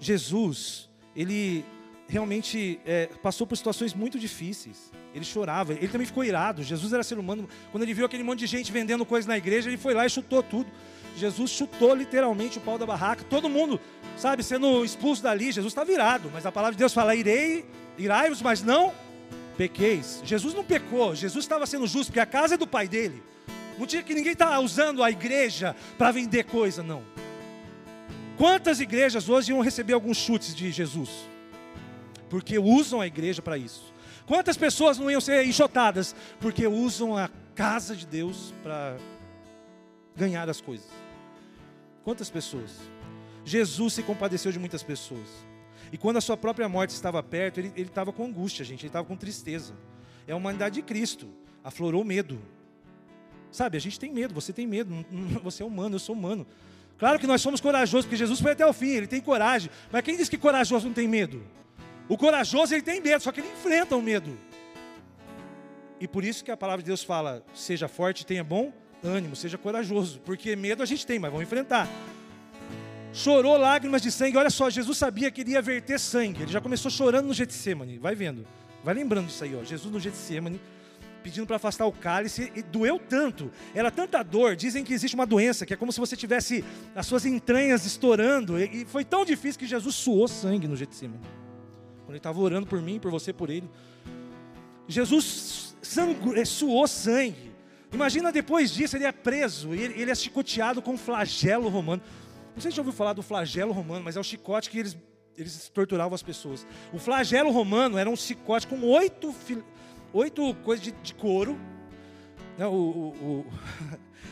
Jesus, 0.00 0.88
ele 1.14 1.64
realmente 2.08 2.80
é, 2.86 3.06
passou 3.22 3.46
por 3.46 3.56
situações 3.56 3.92
muito 3.92 4.18
difíceis. 4.18 4.90
Ele 5.14 5.24
chorava, 5.24 5.74
ele 5.74 5.88
também 5.88 6.06
ficou 6.06 6.24
irado. 6.24 6.62
Jesus 6.62 6.92
era 6.92 7.02
ser 7.02 7.18
humano. 7.18 7.48
Quando 7.70 7.82
ele 7.82 7.92
viu 7.92 8.06
aquele 8.06 8.22
monte 8.22 8.40
de 8.40 8.46
gente 8.46 8.72
vendendo 8.72 9.04
coisas 9.04 9.26
na 9.26 9.36
igreja, 9.36 9.68
ele 9.68 9.76
foi 9.76 9.92
lá 9.92 10.06
e 10.06 10.10
chutou 10.10 10.42
tudo. 10.42 10.70
Jesus 11.18 11.50
chutou 11.50 11.94
literalmente 11.94 12.58
o 12.58 12.60
pau 12.60 12.78
da 12.78 12.86
barraca. 12.86 13.24
Todo 13.28 13.48
mundo, 13.48 13.80
sabe, 14.16 14.42
sendo 14.42 14.84
expulso 14.84 15.22
dali. 15.22 15.52
Jesus 15.52 15.72
está 15.72 15.84
virado, 15.84 16.30
mas 16.32 16.46
a 16.46 16.52
palavra 16.52 16.74
de 16.74 16.78
Deus 16.78 16.94
fala: 16.94 17.14
irei, 17.14 17.66
irai-vos, 17.98 18.40
mas 18.40 18.62
não 18.62 18.92
pequeis. 19.56 20.22
Jesus 20.24 20.54
não 20.54 20.64
pecou, 20.64 21.14
Jesus 21.14 21.44
estava 21.44 21.66
sendo 21.66 21.86
justo, 21.86 22.06
porque 22.10 22.20
a 22.20 22.26
casa 22.26 22.54
é 22.54 22.56
do 22.56 22.66
pai 22.66 22.86
dele. 22.88 23.22
Não 23.76 23.86
tinha 23.86 24.02
que 24.02 24.14
ninguém 24.14 24.32
está 24.32 24.58
usando 24.60 25.02
a 25.02 25.10
igreja 25.10 25.74
para 25.96 26.12
vender 26.12 26.44
coisa, 26.44 26.82
não. 26.82 27.02
Quantas 28.36 28.80
igrejas 28.80 29.28
hoje 29.28 29.50
iam 29.50 29.60
receber 29.60 29.92
alguns 29.92 30.16
chutes 30.16 30.54
de 30.54 30.70
Jesus? 30.70 31.10
Porque 32.30 32.58
usam 32.58 33.00
a 33.00 33.06
igreja 33.06 33.42
para 33.42 33.58
isso. 33.58 33.92
Quantas 34.26 34.56
pessoas 34.56 34.98
não 34.98 35.10
iam 35.10 35.20
ser 35.20 35.44
enxotadas? 35.44 36.14
Porque 36.40 36.66
usam 36.66 37.16
a 37.16 37.28
casa 37.54 37.96
de 37.96 38.06
Deus 38.06 38.54
para 38.62 38.96
ganhar 40.14 40.48
as 40.48 40.60
coisas. 40.60 40.86
Quantas 42.08 42.30
pessoas? 42.30 42.70
Jesus 43.44 43.92
se 43.92 44.02
compadeceu 44.02 44.50
de 44.50 44.58
muitas 44.58 44.82
pessoas. 44.82 45.28
E 45.92 45.98
quando 45.98 46.16
a 46.16 46.22
sua 46.22 46.38
própria 46.38 46.66
morte 46.66 46.88
estava 46.88 47.22
perto, 47.22 47.60
ele, 47.60 47.70
estava 47.76 48.14
com 48.14 48.24
angústia, 48.24 48.64
gente, 48.64 48.80
ele 48.80 48.88
estava 48.88 49.06
com 49.06 49.14
tristeza. 49.14 49.74
É 50.26 50.32
a 50.32 50.36
humanidade 50.36 50.76
de 50.76 50.82
Cristo, 50.82 51.28
aflorou 51.62 52.02
medo. 52.02 52.40
Sabe, 53.52 53.76
a 53.76 53.80
gente 53.80 54.00
tem 54.00 54.10
medo, 54.10 54.32
você 54.32 54.54
tem 54.54 54.66
medo, 54.66 55.04
você 55.44 55.62
é 55.62 55.66
humano, 55.66 55.96
eu 55.96 55.98
sou 55.98 56.14
humano. 56.14 56.46
Claro 56.96 57.18
que 57.18 57.26
nós 57.26 57.42
somos 57.42 57.60
corajosos, 57.60 58.06
porque 58.06 58.16
Jesus 58.16 58.40
foi 58.40 58.52
até 58.52 58.64
o 58.64 58.72
fim, 58.72 58.88
ele 58.88 59.06
tem 59.06 59.20
coragem. 59.20 59.70
Mas 59.92 60.00
quem 60.00 60.16
diz 60.16 60.30
que 60.30 60.38
corajoso 60.38 60.86
não 60.86 60.94
tem 60.94 61.06
medo? 61.06 61.44
O 62.08 62.16
corajoso 62.16 62.72
ele 62.72 62.80
tem 62.80 63.02
medo, 63.02 63.22
só 63.22 63.30
que 63.30 63.40
ele 63.40 63.50
enfrenta 63.52 63.94
o 63.94 64.00
medo. 64.00 64.34
E 66.00 66.08
por 66.08 66.24
isso 66.24 66.42
que 66.42 66.50
a 66.50 66.56
palavra 66.56 66.82
de 66.82 66.86
Deus 66.86 67.04
fala: 67.04 67.44
seja 67.52 67.86
forte, 67.86 68.24
tenha 68.24 68.42
bom 68.42 68.72
ânimo, 69.02 69.36
seja 69.36 69.56
corajoso, 69.56 70.20
porque 70.24 70.54
medo 70.56 70.82
a 70.82 70.86
gente 70.86 71.06
tem, 71.06 71.18
mas 71.18 71.30
vamos 71.30 71.46
enfrentar. 71.46 71.88
Chorou 73.12 73.56
lágrimas 73.56 74.02
de 74.02 74.10
sangue. 74.10 74.36
Olha 74.36 74.50
só, 74.50 74.68
Jesus 74.68 74.96
sabia 74.96 75.30
que 75.30 75.40
ele 75.40 75.52
ia 75.52 75.62
verter 75.62 75.98
sangue. 75.98 76.42
Ele 76.42 76.52
já 76.52 76.60
começou 76.60 76.90
chorando 76.90 77.26
no 77.26 77.34
Getsemane. 77.34 77.98
Vai 77.98 78.14
vendo. 78.14 78.46
Vai 78.84 78.94
lembrando 78.94 79.26
disso 79.26 79.42
aí, 79.44 79.56
ó. 79.56 79.64
Jesus 79.64 79.92
no 79.92 79.98
Getsemane 79.98 80.60
pedindo 81.22 81.46
para 81.46 81.56
afastar 81.56 81.84
o 81.84 81.92
cálice, 81.92 82.50
e 82.54 82.62
doeu 82.62 82.98
tanto, 82.98 83.50
era 83.74 83.90
tanta 83.90 84.22
dor. 84.22 84.56
Dizem 84.56 84.84
que 84.84 84.94
existe 84.94 85.14
uma 85.14 85.26
doença, 85.26 85.66
que 85.66 85.74
é 85.74 85.76
como 85.76 85.92
se 85.92 86.00
você 86.00 86.16
tivesse 86.16 86.64
as 86.94 87.06
suas 87.06 87.26
entranhas 87.26 87.84
estourando, 87.84 88.58
e, 88.58 88.84
foi 88.86 89.04
tão 89.04 89.24
difícil 89.24 89.58
que 89.58 89.66
Jesus 89.66 89.94
suou 89.94 90.26
sangue 90.26 90.66
no 90.66 90.76
Getsemane. 90.76 91.20
Quando 92.00 92.10
ele 92.10 92.18
estava 92.18 92.40
orando 92.40 92.66
por 92.66 92.80
mim, 92.80 92.98
por 92.98 93.10
você, 93.10 93.32
por 93.32 93.50
ele. 93.50 93.68
Jesus 94.86 95.76
sangu, 95.82 96.34
suou 96.46 96.86
sangue. 96.88 97.52
Imagina 97.92 98.30
depois 98.30 98.70
disso, 98.70 98.96
ele 98.96 99.04
é 99.04 99.12
preso, 99.12 99.72
ele, 99.72 100.00
ele 100.00 100.10
é 100.10 100.14
chicoteado 100.14 100.82
com 100.82 100.96
flagelo 100.96 101.68
romano. 101.68 102.02
Não 102.54 102.60
sei 102.60 102.70
se 102.70 102.76
já 102.76 102.82
ouviu 102.82 102.92
falar 102.92 103.12
do 103.12 103.22
flagelo 103.22 103.72
romano, 103.72 104.04
mas 104.04 104.16
é 104.16 104.20
o 104.20 104.24
chicote 104.24 104.68
que 104.68 104.78
eles, 104.78 104.96
eles 105.36 105.68
torturavam 105.68 106.14
as 106.14 106.22
pessoas. 106.22 106.66
O 106.92 106.98
flagelo 106.98 107.50
romano 107.50 107.96
era 107.96 108.10
um 108.10 108.16
chicote 108.16 108.66
com 108.66 108.82
oito 108.82 109.34
oito 110.12 110.54
coisas 110.64 110.84
de, 110.84 110.92
de 110.92 111.14
couro. 111.14 111.58
Né, 112.56 112.66
o, 112.66 112.70
o, 112.70 113.14
o 113.22 113.46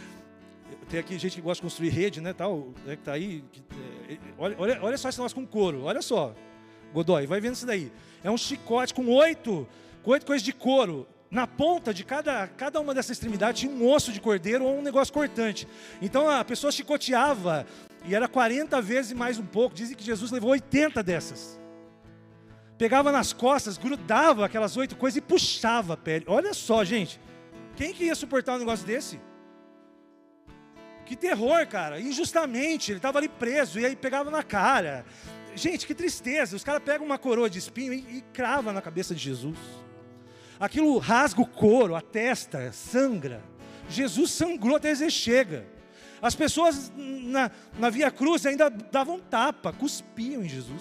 tem 0.91 1.01
aqui 1.01 1.19
gente 1.19 1.37
que 1.37 1.41
gosta 1.41 1.61
de 1.61 1.63
construir 1.63 1.91
rede, 1.91 2.21
né? 2.21 2.33
Tal, 2.33 2.73
é 2.87 2.97
que 2.97 3.03
tá 3.03 3.13
aí. 3.13 3.45
Que, 3.53 3.63
é, 4.11 4.19
olha, 4.39 4.57
olha, 4.59 4.79
olha 4.83 4.99
só 4.99 5.09
esse 5.09 5.19
negócio 5.19 5.35
com 5.35 5.47
couro, 5.47 5.85
olha 5.85 6.03
só. 6.03 6.35
Godoy, 6.93 7.27
vai 7.27 7.41
vendo 7.41 7.55
isso 7.55 7.67
daí. 7.67 7.93
É 8.23 8.31
um 8.31 8.37
chicote 8.37 8.95
com 8.95 9.07
oito, 9.09 9.69
com 10.03 10.13
oito 10.13 10.27
coisas 10.27 10.45
de 10.45 10.53
couro. 10.53 11.07
Na 11.31 11.47
ponta 11.47 11.93
de 11.93 12.05
cada, 12.05 12.47
cada 12.49 12.81
uma 12.81 12.95
dessas 12.95 13.13
extremidades 13.13 13.61
tinha 13.61 13.73
um 13.73 13.89
osso 13.91 14.13
de 14.13 14.21
cordeiro 14.21 14.65
ou 14.65 14.79
um 14.79 14.83
negócio 14.83 15.13
cortante. 15.13 15.67
Então 16.01 16.29
a 16.31 16.45
pessoa 16.45 16.71
chicoteava 16.71 17.67
e 18.05 18.15
era 18.15 18.29
40 18.29 18.81
vezes 18.81 19.13
mais 19.13 19.39
um 19.39 19.47
pouco. 19.47 19.75
Dizem 19.75 19.97
que 19.97 20.05
Jesus 20.05 20.31
levou 20.31 20.51
80 20.51 21.03
dessas 21.03 21.59
pegava 22.77 23.11
nas 23.11 23.33
costas, 23.33 23.79
grudava 23.79 24.45
aquelas 24.45 24.77
oito 24.77 24.97
coisas 24.97 25.17
e 25.17 25.21
puxava 25.21 25.95
a 25.95 25.97
pele. 25.97 26.25
Olha 26.29 26.53
só, 26.55 26.85
gente. 26.85 27.21
Quem 27.75 27.93
que 27.93 28.05
ia 28.05 28.15
suportar 28.15 28.57
um 28.57 28.59
negócio 28.59 28.87
desse? 28.87 29.21
Que 31.05 31.15
terror, 31.15 31.67
cara. 31.67 32.01
Injustamente, 32.01 32.91
ele 32.91 32.99
estava 32.99 33.19
ali 33.19 33.29
preso 33.29 33.79
e 33.79 33.87
aí 33.87 33.95
pegava 33.95 34.31
na 34.31 34.43
cara. 34.43 35.05
Gente, 35.55 35.87
que 35.87 35.95
tristeza. 35.95 36.57
Os 36.57 36.65
caras 36.65 36.83
pegam 36.83 37.07
uma 37.07 37.19
coroa 37.19 37.49
de 37.49 37.59
espinho 37.59 37.93
e, 37.93 38.19
e 38.19 38.25
crava 38.33 38.73
na 38.73 38.83
cabeça 38.83 39.15
de 39.15 39.23
Jesus. 39.23 39.59
Aquilo 40.59 40.99
rasga 40.99 41.41
o 41.41 41.47
couro, 41.47 41.95
a 41.95 42.01
testa, 42.01 42.73
sangra. 42.73 43.43
Jesus 43.89 44.31
sangrou 44.31 44.77
até 44.77 44.91
dizer 44.93 45.11
chega. 45.11 45.67
As 46.21 46.35
pessoas 46.35 46.91
na, 46.97 47.51
na 47.79 47.91
Via 47.91 48.11
Cruz 48.11 48.47
ainda 48.47 48.71
davam 48.71 49.21
tapa, 49.21 49.73
cuspiam 49.73 50.43
em 50.43 50.49
Jesus. 50.49 50.81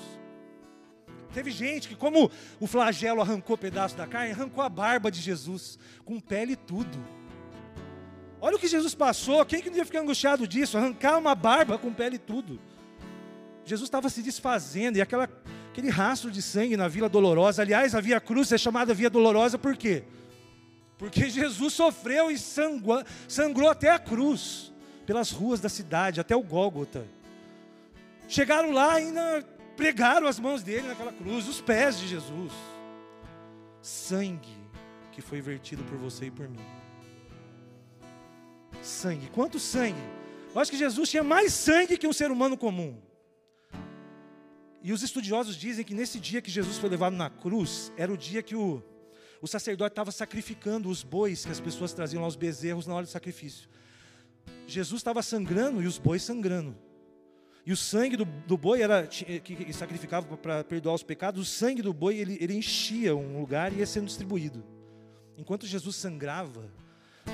Teve 1.34 1.52
gente 1.52 1.90
que, 1.90 1.96
como 1.96 2.32
o 2.62 2.66
flagelo 2.66 3.22
arrancou 3.22 3.58
pedaço 3.58 3.98
da 3.98 4.08
carne, 4.08 4.32
arrancou 4.32 4.64
a 4.64 4.70
barba 4.70 5.12
de 5.12 5.20
Jesus, 5.20 5.78
com 6.06 6.18
pele 6.20 6.54
e 6.54 6.56
tudo. 6.56 6.98
Olha 8.40 8.56
o 8.56 8.60
que 8.60 8.68
Jesus 8.68 8.96
passou, 8.96 9.46
quem 9.46 9.62
que 9.62 9.70
não 9.70 9.78
ia 9.78 9.86
ficar 9.86 10.00
angustiado 10.00 10.48
disso? 10.48 10.78
Arrancar 10.78 11.18
uma 11.18 11.36
barba 11.36 11.78
com 11.78 11.92
pele 11.92 12.16
e 12.16 12.20
tudo. 12.20 12.60
Jesus 13.66 13.88
estava 13.88 14.10
se 14.10 14.22
desfazendo, 14.22 14.98
e 14.98 15.02
aquela, 15.02 15.28
aquele 15.76 15.90
rastro 15.90 16.32
de 16.32 16.42
sangue 16.42 16.78
na 16.78 16.88
Vila 16.88 17.10
Dolorosa, 17.10 17.62
aliás, 17.62 17.94
a 17.94 18.00
Via 18.00 18.22
Cruz 18.22 18.50
é 18.50 18.58
chamada 18.58 18.94
Via 18.94 19.10
Dolorosa 19.10 19.58
por 19.58 19.76
quê? 19.76 20.04
Porque 20.98 21.28
Jesus 21.30 21.74
sofreu 21.74 22.32
e 22.32 22.38
sangrou, 22.38 23.04
sangrou 23.28 23.70
até 23.70 23.92
a 23.92 24.00
cruz, 24.00 24.72
pelas 25.06 25.32
ruas 25.32 25.60
da 25.60 25.68
cidade, 25.68 26.22
até 26.22 26.34
o 26.34 26.42
Gólgota. 26.42 27.06
Chegaram 28.26 28.72
lá 28.72 28.94
ainda 28.94 29.46
pregaram 29.76 30.28
as 30.28 30.40
mãos 30.40 30.64
dele 30.64 30.88
naquela 30.88 31.12
cruz, 31.12 31.46
os 31.46 31.60
pés 31.60 32.00
de 32.00 32.08
Jesus. 32.08 32.54
Sangue 33.82 34.56
que 35.12 35.22
foi 35.22 35.42
vertido 35.42 35.84
por 35.84 35.98
você 35.98 36.28
e 36.28 36.32
por 36.32 36.48
mim. 36.48 36.66
Sangue, 38.82 39.30
quanto 39.34 39.60
sangue? 39.60 40.02
Eu 40.54 40.62
acho 40.62 40.72
que 40.72 40.78
Jesus 40.78 41.10
tinha 41.10 41.24
mais 41.24 41.54
sangue 41.54 41.98
que 41.98 42.08
um 42.08 42.14
ser 42.14 42.32
humano 42.32 42.56
comum. 42.56 42.98
E 44.86 44.94
os 44.94 45.02
estudiosos 45.02 45.56
dizem 45.56 45.84
que 45.84 45.96
nesse 45.96 46.20
dia 46.20 46.44
que 46.44 46.52
Jesus 46.52 46.78
foi 46.78 46.92
levado 46.92 47.16
na 47.16 47.28
cruz, 47.28 47.92
era 47.98 48.14
o 48.14 48.16
dia 48.16 48.44
que 48.44 48.56
o, 48.56 48.84
o 49.42 49.48
sacerdote 49.48 49.94
estava 49.94 50.12
sacrificando 50.12 50.90
os 50.90 51.02
bois 51.02 51.44
que 51.44 51.52
as 51.52 51.60
pessoas 51.60 51.92
traziam 51.92 52.22
lá, 52.22 52.28
os 52.28 52.36
bezerros, 52.36 52.86
na 52.86 52.94
hora 52.94 53.04
do 53.04 53.10
sacrifício. 53.10 53.68
Jesus 54.68 55.00
estava 55.00 55.24
sangrando 55.24 55.82
e 55.82 55.88
os 55.88 55.98
bois 55.98 56.22
sangrando. 56.22 56.78
E 57.66 57.74
o 57.74 57.76
sangue 57.76 58.16
do, 58.16 58.26
do 58.26 58.56
boi 58.56 58.84
era 58.84 59.08
que 59.08 59.74
sacrificava 59.74 60.38
para 60.38 60.64
perdoar 60.64 60.94
os 60.94 61.02
pecados. 61.02 61.42
O 61.42 61.52
sangue 61.52 61.82
do 61.82 61.92
boi 61.92 62.18
ele, 62.18 62.38
ele 62.40 62.54
enchia 62.54 63.16
um 63.16 63.40
lugar 63.40 63.74
e 63.74 63.78
ia 63.78 63.88
sendo 63.88 64.06
distribuído. 64.06 64.64
Enquanto 65.36 65.66
Jesus 65.66 65.96
sangrava, 65.96 66.72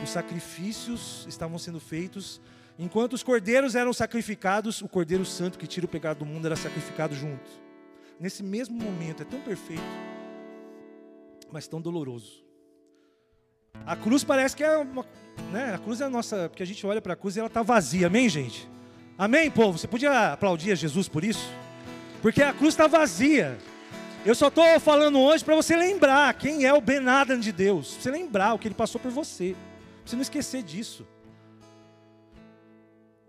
os 0.01 0.09
sacrifícios 0.09 1.25
estavam 1.27 1.59
sendo 1.59 1.81
feitos. 1.81 2.39
Enquanto 2.81 3.13
os 3.13 3.21
cordeiros 3.21 3.75
eram 3.75 3.93
sacrificados, 3.93 4.81
o 4.81 4.87
Cordeiro 4.87 5.23
Santo 5.23 5.59
que 5.59 5.67
tira 5.67 5.85
o 5.85 5.89
pecado 5.89 6.17
do 6.17 6.25
mundo 6.25 6.47
era 6.47 6.55
sacrificado 6.55 7.13
junto. 7.13 7.47
Nesse 8.19 8.41
mesmo 8.41 8.75
momento, 8.75 9.21
é 9.21 9.25
tão 9.25 9.39
perfeito, 9.39 9.83
mas 11.51 11.67
tão 11.67 11.79
doloroso. 11.79 12.43
A 13.85 13.95
cruz 13.95 14.23
parece 14.23 14.55
que 14.55 14.63
é 14.63 14.75
uma. 14.77 15.05
Né? 15.51 15.75
A 15.75 15.77
cruz 15.77 16.01
é 16.01 16.05
a 16.05 16.09
nossa. 16.09 16.49
Porque 16.49 16.63
a 16.63 16.65
gente 16.65 16.83
olha 16.87 16.99
para 16.99 17.13
a 17.13 17.15
cruz 17.15 17.35
e 17.35 17.39
ela 17.39 17.47
está 17.47 17.61
vazia, 17.61 18.07
amém, 18.07 18.27
gente? 18.27 18.67
Amém, 19.15 19.51
povo? 19.51 19.77
Você 19.77 19.87
podia 19.87 20.33
aplaudir 20.33 20.71
a 20.71 20.75
Jesus 20.75 21.07
por 21.07 21.23
isso? 21.23 21.53
Porque 22.19 22.41
a 22.41 22.51
cruz 22.51 22.73
está 22.73 22.87
vazia. 22.87 23.59
Eu 24.25 24.33
só 24.33 24.47
estou 24.47 24.79
falando 24.79 25.19
hoje 25.19 25.45
para 25.45 25.53
você 25.53 25.75
lembrar 25.75 26.33
quem 26.33 26.65
é 26.65 26.73
o 26.73 26.81
Ben 26.81 27.07
Adam 27.07 27.39
de 27.39 27.51
Deus. 27.51 27.93
Pra 27.93 28.01
você 28.01 28.09
lembrar 28.09 28.55
o 28.55 28.57
que 28.57 28.67
ele 28.67 28.73
passou 28.73 28.99
por 28.99 29.11
você. 29.11 29.55
Pra 29.55 30.07
você 30.07 30.15
não 30.15 30.23
esquecer 30.23 30.63
disso. 30.63 31.05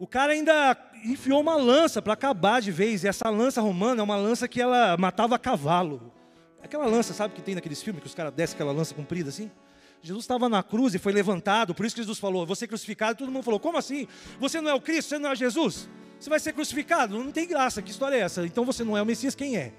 O 0.02 0.06
cara 0.08 0.32
ainda 0.32 0.76
enfiou 1.04 1.40
uma 1.40 1.54
lança 1.54 2.02
para 2.02 2.14
acabar 2.14 2.60
de 2.60 2.72
vez. 2.72 3.04
E 3.04 3.06
essa 3.06 3.30
lança 3.30 3.60
romana 3.60 4.00
é 4.00 4.02
uma 4.02 4.16
lança 4.16 4.48
que 4.48 4.60
ela 4.60 4.96
matava 4.96 5.38
cavalo. 5.38 6.12
Aquela 6.60 6.86
lança, 6.86 7.14
sabe 7.14 7.34
que 7.34 7.40
tem 7.40 7.54
naqueles 7.54 7.80
filmes 7.80 8.02
que 8.02 8.08
os 8.08 8.14
caras 8.14 8.34
descem 8.34 8.56
aquela 8.56 8.72
lança 8.72 8.96
comprida 8.96 9.28
assim? 9.28 9.48
Jesus 10.02 10.24
estava 10.24 10.48
na 10.48 10.60
cruz 10.60 10.92
e 10.96 10.98
foi 10.98 11.12
levantado, 11.12 11.72
por 11.72 11.86
isso 11.86 11.94
que 11.94 12.02
Jesus 12.02 12.18
falou: 12.18 12.44
Você 12.44 12.66
crucificado. 12.66 13.16
Todo 13.16 13.30
mundo 13.30 13.44
falou: 13.44 13.60
Como 13.60 13.78
assim? 13.78 14.08
Você 14.40 14.60
não 14.60 14.72
é 14.72 14.74
o 14.74 14.80
Cristo? 14.80 15.10
Você 15.10 15.20
não 15.20 15.30
é 15.30 15.36
Jesus? 15.36 15.88
Você 16.18 16.28
vai 16.28 16.40
ser 16.40 16.52
crucificado? 16.52 17.16
Não 17.16 17.30
tem 17.30 17.46
graça, 17.46 17.80
que 17.80 17.92
história 17.92 18.16
é 18.16 18.22
essa? 18.22 18.44
Então 18.44 18.64
você 18.64 18.82
não 18.82 18.98
é 18.98 19.02
o 19.02 19.06
Messias, 19.06 19.36
quem 19.36 19.56
é? 19.56 19.72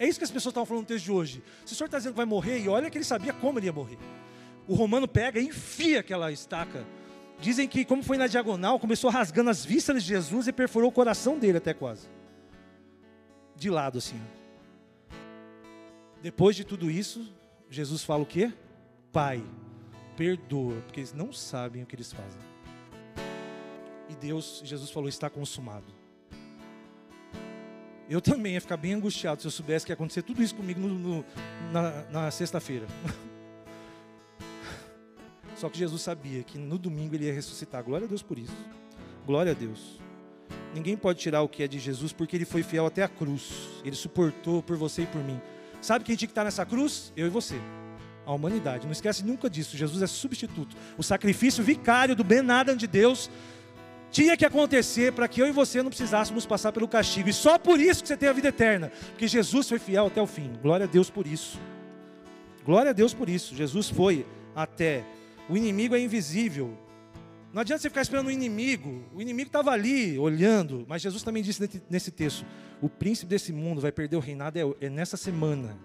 É 0.00 0.08
isso 0.08 0.18
que 0.18 0.24
as 0.24 0.32
pessoas 0.32 0.50
estavam 0.50 0.66
falando 0.66 0.82
no 0.82 0.88
texto 0.88 1.04
de 1.04 1.12
hoje. 1.12 1.44
Se 1.64 1.74
o 1.74 1.76
senhor 1.76 1.86
está 1.86 1.98
dizendo 1.98 2.14
que 2.14 2.16
vai 2.16 2.26
morrer, 2.26 2.58
e 2.58 2.68
olha 2.68 2.90
que 2.90 2.98
ele 2.98 3.04
sabia 3.04 3.32
como 3.32 3.60
ele 3.60 3.66
ia 3.66 3.72
morrer. 3.72 3.98
O 4.66 4.74
romano 4.74 5.06
pega 5.06 5.38
e 5.38 5.46
enfia 5.46 6.00
aquela 6.00 6.32
estaca. 6.32 6.84
Dizem 7.44 7.68
que, 7.68 7.84
como 7.84 8.02
foi 8.02 8.16
na 8.16 8.26
diagonal, 8.26 8.80
começou 8.80 9.10
rasgando 9.10 9.50
as 9.50 9.62
vísceras 9.62 10.02
de 10.02 10.08
Jesus 10.08 10.48
e 10.48 10.52
perfurou 10.52 10.88
o 10.88 10.92
coração 10.92 11.38
dele 11.38 11.58
até 11.58 11.74
quase. 11.74 12.08
De 13.54 13.68
lado 13.68 13.98
assim. 13.98 14.18
Depois 16.22 16.56
de 16.56 16.64
tudo 16.64 16.90
isso, 16.90 17.30
Jesus 17.68 18.02
fala 18.02 18.22
o 18.22 18.26
quê? 18.26 18.50
Pai, 19.12 19.44
perdoa, 20.16 20.80
porque 20.86 21.00
eles 21.00 21.12
não 21.12 21.34
sabem 21.34 21.82
o 21.82 21.86
que 21.86 21.94
eles 21.94 22.10
fazem. 22.10 22.40
E 24.08 24.14
Deus, 24.14 24.62
Jesus 24.64 24.90
falou, 24.90 25.10
está 25.10 25.28
consumado. 25.28 25.92
Eu 28.08 28.22
também 28.22 28.54
ia 28.54 28.60
ficar 28.62 28.78
bem 28.78 28.94
angustiado 28.94 29.42
se 29.42 29.46
eu 29.46 29.50
soubesse 29.50 29.84
que 29.84 29.92
ia 29.92 29.94
acontecer 29.94 30.22
tudo 30.22 30.42
isso 30.42 30.54
comigo 30.54 30.80
no, 30.80 30.94
no, 30.94 31.24
na, 31.70 32.04
na 32.04 32.30
sexta-feira. 32.30 32.86
Só 35.56 35.68
que 35.68 35.78
Jesus 35.78 36.02
sabia 36.02 36.42
que 36.42 36.58
no 36.58 36.78
domingo 36.78 37.14
ele 37.14 37.26
ia 37.26 37.32
ressuscitar. 37.32 37.82
Glória 37.82 38.06
a 38.06 38.08
Deus 38.08 38.22
por 38.22 38.38
isso. 38.38 38.56
Glória 39.26 39.52
a 39.52 39.54
Deus. 39.54 40.00
Ninguém 40.74 40.96
pode 40.96 41.20
tirar 41.20 41.42
o 41.42 41.48
que 41.48 41.62
é 41.62 41.68
de 41.68 41.78
Jesus 41.78 42.12
porque 42.12 42.36
ele 42.36 42.44
foi 42.44 42.62
fiel 42.62 42.86
até 42.86 43.02
a 43.02 43.08
cruz. 43.08 43.52
Ele 43.84 43.94
suportou 43.94 44.62
por 44.62 44.76
você 44.76 45.02
e 45.02 45.06
por 45.06 45.22
mim. 45.22 45.40
Sabe 45.80 46.04
quem 46.04 46.16
tinha 46.16 46.26
que 46.26 46.32
estar 46.32 46.44
nessa 46.44 46.66
cruz? 46.66 47.12
Eu 47.16 47.26
e 47.26 47.30
você. 47.30 47.56
A 48.26 48.32
humanidade. 48.32 48.86
Não 48.86 48.92
esquece 48.92 49.24
nunca 49.24 49.48
disso. 49.48 49.76
Jesus 49.76 50.02
é 50.02 50.06
substituto. 50.06 50.76
O 50.98 51.02
sacrifício 51.02 51.62
vicário 51.62 52.16
do 52.16 52.24
Ben 52.24 52.50
Adam 52.50 52.74
de 52.74 52.86
Deus 52.86 53.30
tinha 54.10 54.36
que 54.36 54.44
acontecer 54.44 55.12
para 55.12 55.28
que 55.28 55.42
eu 55.42 55.46
e 55.46 55.52
você 55.52 55.82
não 55.82 55.90
precisássemos 55.90 56.46
passar 56.46 56.72
pelo 56.72 56.88
castigo. 56.88 57.28
E 57.28 57.32
só 57.32 57.58
por 57.58 57.80
isso 57.80 58.02
que 58.02 58.08
você 58.08 58.16
tem 58.16 58.28
a 58.28 58.32
vida 58.32 58.48
eterna. 58.48 58.90
Porque 59.10 59.28
Jesus 59.28 59.68
foi 59.68 59.78
fiel 59.78 60.06
até 60.06 60.22
o 60.22 60.26
fim. 60.26 60.52
Glória 60.62 60.84
a 60.84 60.88
Deus 60.88 61.10
por 61.10 61.26
isso. 61.26 61.58
Glória 62.64 62.90
a 62.90 62.94
Deus 62.94 63.12
por 63.12 63.28
isso. 63.28 63.54
Jesus 63.54 63.90
foi 63.90 64.26
até. 64.56 65.04
O 65.48 65.56
inimigo 65.56 65.94
é 65.94 66.00
invisível. 66.00 66.76
Não 67.52 67.60
adianta 67.60 67.82
você 67.82 67.88
ficar 67.88 68.02
esperando 68.02 68.26
o 68.26 68.30
inimigo. 68.30 69.04
O 69.14 69.22
inimigo 69.22 69.48
estava 69.48 69.70
ali, 69.70 70.18
olhando. 70.18 70.84
Mas 70.88 71.02
Jesus 71.02 71.22
também 71.22 71.42
disse 71.42 71.82
nesse 71.88 72.10
texto: 72.10 72.44
o 72.80 72.88
príncipe 72.88 73.28
desse 73.28 73.52
mundo 73.52 73.80
vai 73.80 73.92
perder 73.92 74.16
o 74.16 74.20
reinado 74.20 74.58
é, 74.58 74.86
é 74.86 74.90
nessa 74.90 75.16
semana. 75.16 75.78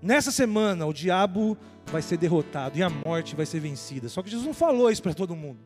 Nessa 0.00 0.30
semana, 0.30 0.86
o 0.86 0.92
diabo 0.92 1.56
vai 1.86 2.02
ser 2.02 2.18
derrotado 2.18 2.78
e 2.78 2.82
a 2.82 2.90
morte 2.90 3.34
vai 3.34 3.46
ser 3.46 3.58
vencida. 3.58 4.08
Só 4.08 4.22
que 4.22 4.30
Jesus 4.30 4.46
não 4.46 4.54
falou 4.54 4.90
isso 4.90 5.02
para 5.02 5.14
todo 5.14 5.34
mundo. 5.34 5.60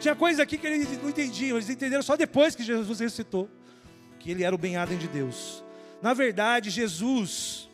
Tinha 0.00 0.16
coisas 0.16 0.40
aqui 0.40 0.58
que 0.58 0.66
eles 0.66 1.00
não 1.00 1.10
entendiam, 1.10 1.56
eles 1.56 1.68
entenderam 1.68 2.02
só 2.02 2.16
depois 2.16 2.56
que 2.56 2.64
Jesus 2.64 2.98
ressuscitou, 2.98 3.48
que 4.18 4.30
ele 4.30 4.42
era 4.42 4.54
o 4.54 4.58
bem-aden 4.58 4.98
de 4.98 5.06
Deus. 5.06 5.62
Na 6.00 6.14
verdade, 6.14 6.70
Jesus, 6.70 7.68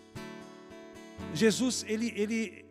Jesus, 1.32 1.86
ele, 1.88 2.12
ele, 2.14 2.66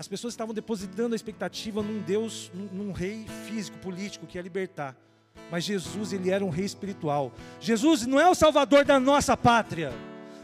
as 0.00 0.08
pessoas 0.08 0.32
estavam 0.32 0.54
depositando 0.54 1.12
a 1.12 1.16
expectativa 1.16 1.82
num 1.82 2.00
Deus, 2.00 2.50
num, 2.54 2.84
num 2.84 2.90
rei 2.90 3.26
físico, 3.46 3.76
político, 3.80 4.26
que 4.26 4.38
ia 4.38 4.42
libertar. 4.42 4.96
Mas 5.50 5.64
Jesus, 5.64 6.14
ele 6.14 6.30
era 6.30 6.42
um 6.42 6.48
rei 6.48 6.64
espiritual. 6.64 7.30
Jesus 7.60 8.06
não 8.06 8.18
é 8.18 8.26
o 8.26 8.34
salvador 8.34 8.82
da 8.82 8.98
nossa 8.98 9.36
pátria. 9.36 9.92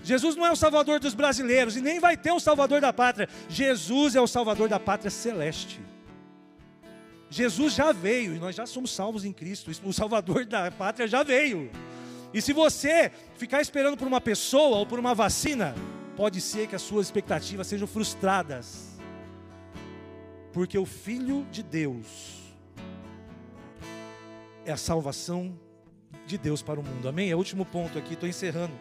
Jesus 0.03 0.37
não 0.37 0.45
é 0.45 0.53
o 0.53 0.57
salvador 0.57 1.01
dos 1.01 1.15
brasileiros 1.15 1.75
e 1.75 1.81
nem 1.81 1.99
vai 1.99 2.19
ter 2.19 2.33
um 2.33 2.39
salvador 2.39 2.83
da 2.83 2.93
pátria. 2.93 3.31
Jesus 3.49 4.15
é 4.15 4.21
o 4.21 4.27
salvador 4.27 4.69
da 4.69 4.79
pátria 4.79 5.11
celeste. 5.11 5.81
Jesus 7.31 7.73
já 7.73 7.93
veio 7.93 8.37
e 8.37 8.39
nós 8.39 8.55
já 8.55 8.67
somos 8.67 8.91
salvos 8.91 9.25
em 9.25 9.33
Cristo. 9.33 9.71
O 9.85 9.93
Salvador 9.93 10.45
da 10.45 10.71
pátria 10.71 11.09
já 11.09 11.23
veio. 11.23 11.71
E 12.35 12.43
se 12.43 12.53
você 12.53 13.11
ficar 13.39 13.63
esperando 13.63 13.97
por 13.97 14.07
uma 14.07 14.21
pessoa 14.21 14.77
ou 14.77 14.85
por 14.85 14.99
uma 14.99 15.15
vacina, 15.15 15.75
pode 16.15 16.43
ser 16.43 16.67
que 16.67 16.77
as 16.77 16.83
suas 16.83 17.07
expectativas 17.07 17.67
sejam 17.67 17.89
frustradas. 17.89 18.96
Porque 20.57 20.79
o 20.79 20.87
Filho 20.87 21.47
de 21.53 21.63
Deus 21.63 22.41
é 24.65 24.73
a 24.73 24.77
salvação 24.79 25.55
de 26.27 26.39
Deus 26.39 26.63
para 26.63 26.81
o 26.81 26.83
mundo. 26.83 27.07
Amém? 27.07 27.31
É 27.31 27.35
o 27.35 27.39
último 27.39 27.67
ponto 27.67 27.99
aqui, 27.99 28.15
estou 28.15 28.27
encerrando. 28.27 28.73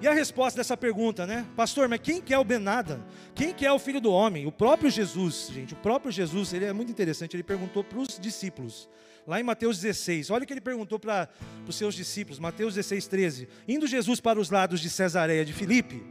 E 0.00 0.08
a 0.08 0.14
resposta 0.14 0.56
dessa 0.56 0.78
pergunta, 0.78 1.26
né? 1.26 1.46
Pastor, 1.54 1.90
mas 1.90 2.00
quem 2.00 2.22
que 2.22 2.32
é 2.32 2.38
o 2.38 2.42
Benada? 2.42 3.04
Quem 3.34 3.52
que 3.52 3.66
é 3.66 3.70
o 3.70 3.78
filho 3.78 4.00
do 4.00 4.10
homem? 4.10 4.46
O 4.46 4.50
próprio 4.50 4.90
Jesus, 4.90 5.50
gente, 5.52 5.74
o 5.74 5.76
próprio 5.76 6.10
Jesus, 6.10 6.54
ele 6.54 6.64
é 6.64 6.72
muito 6.72 6.90
interessante, 6.90 7.36
ele 7.36 7.42
perguntou 7.42 7.84
para 7.84 7.98
os 7.98 8.18
discípulos. 8.18 8.88
Lá 9.26 9.38
em 9.38 9.42
Mateus 9.42 9.78
16, 9.78 10.30
olha 10.30 10.44
o 10.44 10.46
que 10.46 10.54
ele 10.54 10.60
perguntou 10.62 10.98
para 10.98 11.28
os 11.68 11.76
seus 11.76 11.94
discípulos, 11.94 12.38
Mateus 12.38 12.76
16, 12.76 13.06
13. 13.08 13.48
Indo 13.68 13.86
Jesus 13.86 14.20
para 14.20 14.40
os 14.40 14.48
lados 14.48 14.80
de 14.80 14.88
Cesareia 14.88 15.44
de 15.44 15.52
Filipe, 15.52 16.02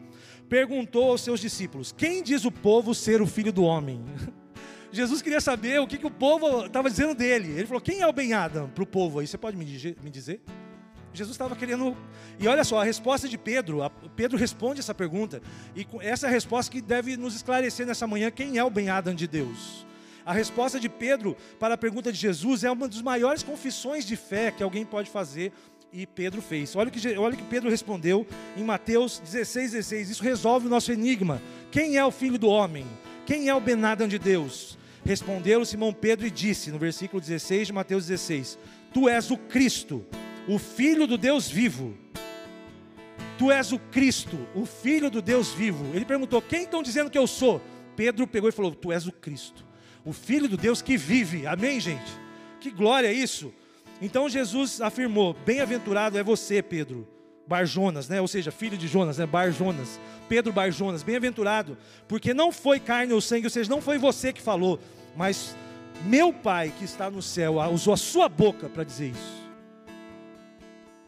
perguntou 0.48 1.10
aos 1.10 1.22
seus 1.22 1.40
discípulos: 1.40 1.92
Quem 1.92 2.22
diz 2.22 2.46
o 2.46 2.52
povo 2.52 2.94
ser 2.94 3.24
o 3.24 3.26
filho 3.26 3.52
do 3.52 3.64
homem? 3.64 4.00
Jesus 4.94 5.24
queria 5.24 5.42
saber 5.42 5.82
o 5.82 5.88
que, 5.88 5.98
que 5.98 6.06
o 6.06 6.12
povo 6.12 6.68
estava 6.68 6.88
dizendo 6.88 7.16
dele. 7.16 7.52
Ele 7.52 7.66
falou: 7.66 7.82
Quem 7.82 8.02
é 8.02 8.08
o 8.08 8.14
Ben 8.14 8.34
Adam 8.34 8.70
para 8.70 8.84
o 8.84 8.88
povo 8.88 9.20
aí? 9.20 9.28
Você 9.28 9.38
pode 9.38 9.58
me 9.58 9.66
dizer? 9.66 10.40
Jesus 11.14 11.34
estava 11.34 11.56
querendo. 11.56 11.98
E 12.40 12.48
olha 12.48 12.64
só, 12.64 12.80
a 12.80 12.84
resposta 12.84 13.28
de 13.28 13.38
Pedro, 13.38 13.80
Pedro 14.16 14.38
responde 14.38 14.80
essa 14.80 14.94
pergunta, 14.94 15.42
e 15.76 15.86
essa 16.02 16.28
é 16.28 16.30
a 16.30 16.32
resposta 16.32 16.72
que 16.72 16.82
deve 16.82 17.18
nos 17.18 17.36
esclarecer 17.36 17.86
nessa 17.86 18.08
manhã 18.08 18.32
quem 18.32 18.58
é 18.58 18.64
o 18.64 18.70
Ben 18.70 18.90
Adam 18.90 19.14
de 19.14 19.28
Deus. 19.28 19.86
A 20.26 20.32
resposta 20.32 20.80
de 20.80 20.88
Pedro 20.88 21.36
para 21.60 21.74
a 21.74 21.78
pergunta 21.78 22.12
de 22.12 22.18
Jesus 22.18 22.64
é 22.64 22.72
uma 22.72 22.88
das 22.88 23.02
maiores 23.02 23.44
confissões 23.44 24.06
de 24.06 24.16
fé 24.16 24.52
que 24.52 24.64
alguém 24.64 24.86
pode 24.86 25.10
fazer, 25.10 25.52
e 25.92 26.08
Pedro 26.08 26.42
fez. 26.42 26.76
Olha 26.76 26.90
o 26.90 26.92
que, 26.92 27.18
olha 27.18 27.36
que 27.36 27.44
Pedro 27.44 27.70
respondeu 27.70 28.26
em 28.58 28.64
Mateus 28.64 29.20
16, 29.20 29.74
16. 29.74 30.10
Isso 30.10 30.24
resolve 30.24 30.66
o 30.66 30.70
nosso 30.70 30.92
enigma. 30.92 31.42
Quem 31.72 31.98
é 31.98 32.06
o 32.06 32.12
filho 32.12 32.40
do 32.40 32.48
homem? 32.48 32.86
Quem 33.26 33.48
é 33.48 33.54
o 33.54 33.60
Ben 33.60 33.84
Adam 33.86 34.08
de 34.08 34.18
Deus? 34.18 34.78
Respondeu 35.06 35.66
Simão 35.66 35.94
Pedro 35.94 36.26
e 36.26 36.32
disse, 36.32 36.72
no 36.72 36.80
versículo 36.80 37.20
16 37.22 37.68
de 37.68 37.74
Mateus 37.74 38.08
16: 38.08 38.58
Tu 38.94 39.10
és 39.10 39.32
o 39.32 39.38
Cristo 39.38 40.06
o 40.48 40.60
Filho 40.60 41.08
do 41.08 41.18
Deus 41.18 41.50
vivo. 41.50 41.96
Tu 43.38 43.52
és 43.52 43.72
o 43.72 43.80
Cristo, 43.80 44.38
o 44.54 44.66
Filho 44.66 45.10
do 45.10 45.22
Deus 45.22 45.54
vivo. 45.54 45.86
Ele 45.96 46.06
perguntou: 46.06 46.42
Quem 46.42 46.64
estão 46.64 46.84
dizendo 46.84 47.10
que 47.10 47.18
eu 47.18 47.28
sou? 47.28 47.62
Pedro 47.96 48.28
pegou 48.28 48.50
e 48.50 48.54
falou: 48.54 48.74
Tu 48.74 48.92
és 48.92 49.08
o 49.08 49.12
Cristo, 49.12 49.66
o 50.06 50.14
Filho 50.14 50.48
do 50.48 50.58
Deus 50.58 50.82
que 50.82 50.98
vive. 50.98 51.48
Amém, 51.48 51.80
gente? 51.80 52.12
Que 52.60 52.70
glória 52.70 53.08
é 53.08 53.14
isso. 53.14 53.54
Então 54.02 54.30
Jesus 54.30 54.82
afirmou: 54.82 55.36
Bem-aventurado 55.46 56.18
é 56.18 56.24
você, 56.24 56.62
Pedro. 56.62 57.08
Barjonas, 57.48 58.08
né? 58.08 58.22
Ou 58.22 58.28
seja, 58.28 58.52
filho 58.52 58.78
de 58.78 58.88
Jonas, 58.88 59.18
né? 59.18 59.26
Barjonas. 59.26 60.00
Pedro 60.30 60.54
Barjonas, 60.54 61.04
bem-aventurado, 61.04 61.78
porque 62.08 62.34
não 62.34 62.52
foi 62.52 62.80
carne 62.80 63.14
ou 63.14 63.22
sangue, 63.22 63.46
ou 63.46 63.50
seja, 63.50 63.70
não 63.70 63.82
foi 63.82 63.98
você 63.98 64.32
que 64.32 64.42
falou, 64.42 64.80
mas 65.16 65.56
meu 66.06 66.34
Pai 66.34 66.74
que 66.78 66.86
está 66.86 67.10
no 67.10 67.22
céu 67.22 67.56
usou 67.72 67.94
a 67.94 67.98
sua 67.98 68.28
boca 68.28 68.70
para 68.70 68.84
dizer 68.84 69.12
isso. 69.12 69.44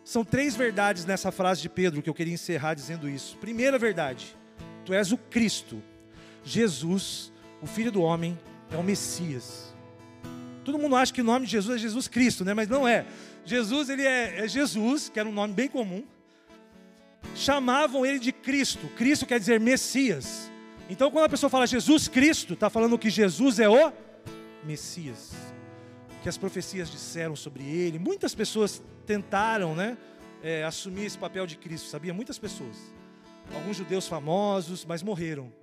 São 0.04 0.24
três 0.24 0.56
verdades 0.56 1.06
nessa 1.06 1.32
frase 1.32 1.62
de 1.62 1.70
Pedro 1.70 2.02
que 2.02 2.10
eu 2.10 2.14
queria 2.14 2.34
encerrar 2.34 2.76
dizendo 2.76 3.10
isso. 3.10 3.38
Primeira 3.38 3.80
verdade: 3.80 4.38
Tu 4.86 4.94
és 4.94 5.12
o 5.12 5.18
Cristo. 5.18 5.82
Jesus, 6.44 7.34
o 7.60 7.66
Filho 7.66 7.92
do 7.92 8.04
Homem, 8.04 8.38
é 8.72 8.78
o 8.78 8.84
Messias. 8.84 9.74
Todo 10.64 10.78
mundo 10.78 10.96
acha 10.96 11.12
que 11.12 11.22
o 11.22 11.24
nome 11.24 11.46
de 11.48 11.54
Jesus 11.54 11.76
é 11.76 11.80
Jesus 11.80 12.08
Cristo, 12.08 12.46
né? 12.46 12.54
Mas 12.54 12.70
não 12.70 12.88
é. 12.88 13.06
Jesus, 13.44 13.90
ele 13.90 14.04
é, 14.04 14.46
é 14.46 14.48
Jesus, 14.48 15.10
que 15.10 15.20
era 15.20 15.28
um 15.28 15.32
nome 15.32 15.54
bem 15.54 15.68
comum. 15.68 16.04
Chamavam 17.34 18.06
ele 18.06 18.20
de 18.20 18.32
Cristo. 18.32 18.88
Cristo 18.96 19.26
quer 19.26 19.40
dizer 19.40 19.60
Messias. 19.60 20.52
Então, 20.90 21.10
quando 21.10 21.26
a 21.26 21.30
pessoa 21.30 21.50
fala 21.50 21.66
Jesus 21.66 22.08
Cristo, 22.08 22.54
está 22.54 22.70
falando 22.70 22.98
que 23.00 23.10
Jesus 23.10 23.60
é 23.60 23.68
o 23.68 23.92
Messias 24.64 25.34
que 26.26 26.30
as 26.30 26.40
profecias 26.40 26.90
disseram 26.90 27.36
sobre 27.36 27.64
ele. 27.64 28.00
Muitas 28.00 28.34
pessoas 28.34 28.82
tentaram 29.06 29.76
né, 29.76 29.96
é, 30.42 30.64
assumir 30.64 31.06
esse 31.06 31.20
papel 31.20 31.46
de 31.46 31.56
Cristo, 31.56 31.88
sabia? 31.88 32.16
Muitas 32.16 32.40
pessoas. 32.40 32.76
Alguns 33.54 33.78
judeus 33.78 34.08
famosos, 34.08 34.84
mas 34.86 35.04
morreram. 35.04 35.54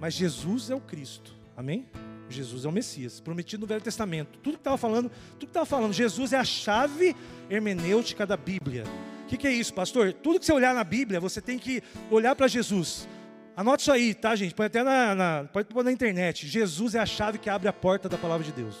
Mas 0.00 0.14
Jesus 0.14 0.70
é 0.70 0.74
o 0.74 0.80
Cristo, 0.80 1.36
amém? 1.54 1.86
Jesus 2.30 2.64
é 2.64 2.68
o 2.70 2.72
Messias, 2.72 3.20
prometido 3.20 3.60
no 3.60 3.66
Velho 3.66 3.82
Testamento. 3.82 4.38
Tudo 4.38 4.54
que 4.54 4.60
estava 4.60 4.78
falando, 4.78 5.10
tudo 5.32 5.40
que 5.40 5.44
estava 5.44 5.66
falando, 5.66 5.92
Jesus 5.92 6.32
é 6.32 6.38
a 6.38 6.44
chave 6.44 7.14
hermenêutica 7.50 8.24
da 8.24 8.38
Bíblia. 8.38 8.84
O 9.24 9.26
que, 9.26 9.38
que, 9.38 9.46
é 9.46 9.52
isso, 9.52 9.72
pastor? 9.72 10.12
Tudo 10.12 10.38
que 10.38 10.44
você 10.44 10.52
olhar 10.52 10.74
na 10.74 10.84
Bíblia, 10.84 11.18
você 11.18 11.40
tem 11.40 11.58
que 11.58 11.82
olhar 12.10 12.36
para 12.36 12.46
Jesus. 12.46 13.08
Anote 13.56 13.82
isso 13.82 13.92
aí, 13.92 14.12
tá, 14.12 14.36
gente? 14.36 14.54
Pode 14.54 14.66
até 14.66 14.82
na, 14.82 15.14
na, 15.14 15.44
pode 15.50 15.68
pôr 15.68 15.82
na 15.82 15.90
internet. 15.90 16.46
Jesus 16.46 16.94
é 16.94 16.98
a 16.98 17.06
chave 17.06 17.38
que 17.38 17.48
abre 17.48 17.66
a 17.66 17.72
porta 17.72 18.08
da 18.08 18.18
palavra 18.18 18.44
de 18.44 18.52
Deus. 18.52 18.76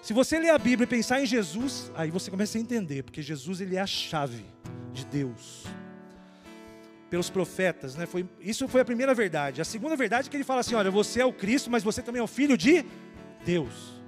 Se 0.00 0.14
você 0.14 0.38
ler 0.38 0.50
a 0.50 0.58
Bíblia 0.58 0.84
e 0.84 0.86
pensar 0.86 1.20
em 1.20 1.26
Jesus, 1.26 1.92
aí 1.94 2.10
você 2.10 2.30
começa 2.30 2.56
a 2.56 2.60
entender, 2.60 3.02
porque 3.02 3.20
Jesus 3.20 3.60
ele 3.60 3.76
é 3.76 3.80
a 3.80 3.86
chave 3.86 4.46
de 4.94 5.04
Deus. 5.04 5.66
Pelos 7.10 7.28
profetas, 7.28 7.96
né? 7.96 8.06
Foi, 8.06 8.26
isso 8.40 8.66
foi 8.66 8.80
a 8.80 8.84
primeira 8.84 9.12
verdade. 9.12 9.60
A 9.60 9.64
segunda 9.64 9.94
verdade 9.96 10.28
é 10.28 10.30
que 10.30 10.36
ele 10.36 10.44
fala 10.44 10.60
assim: 10.60 10.74
olha, 10.74 10.90
você 10.90 11.20
é 11.20 11.26
o 11.26 11.32
Cristo, 11.32 11.70
mas 11.70 11.82
você 11.82 12.00
também 12.00 12.20
é 12.20 12.22
o 12.22 12.28
filho 12.28 12.56
de 12.56 12.84
Deus. 13.44 13.99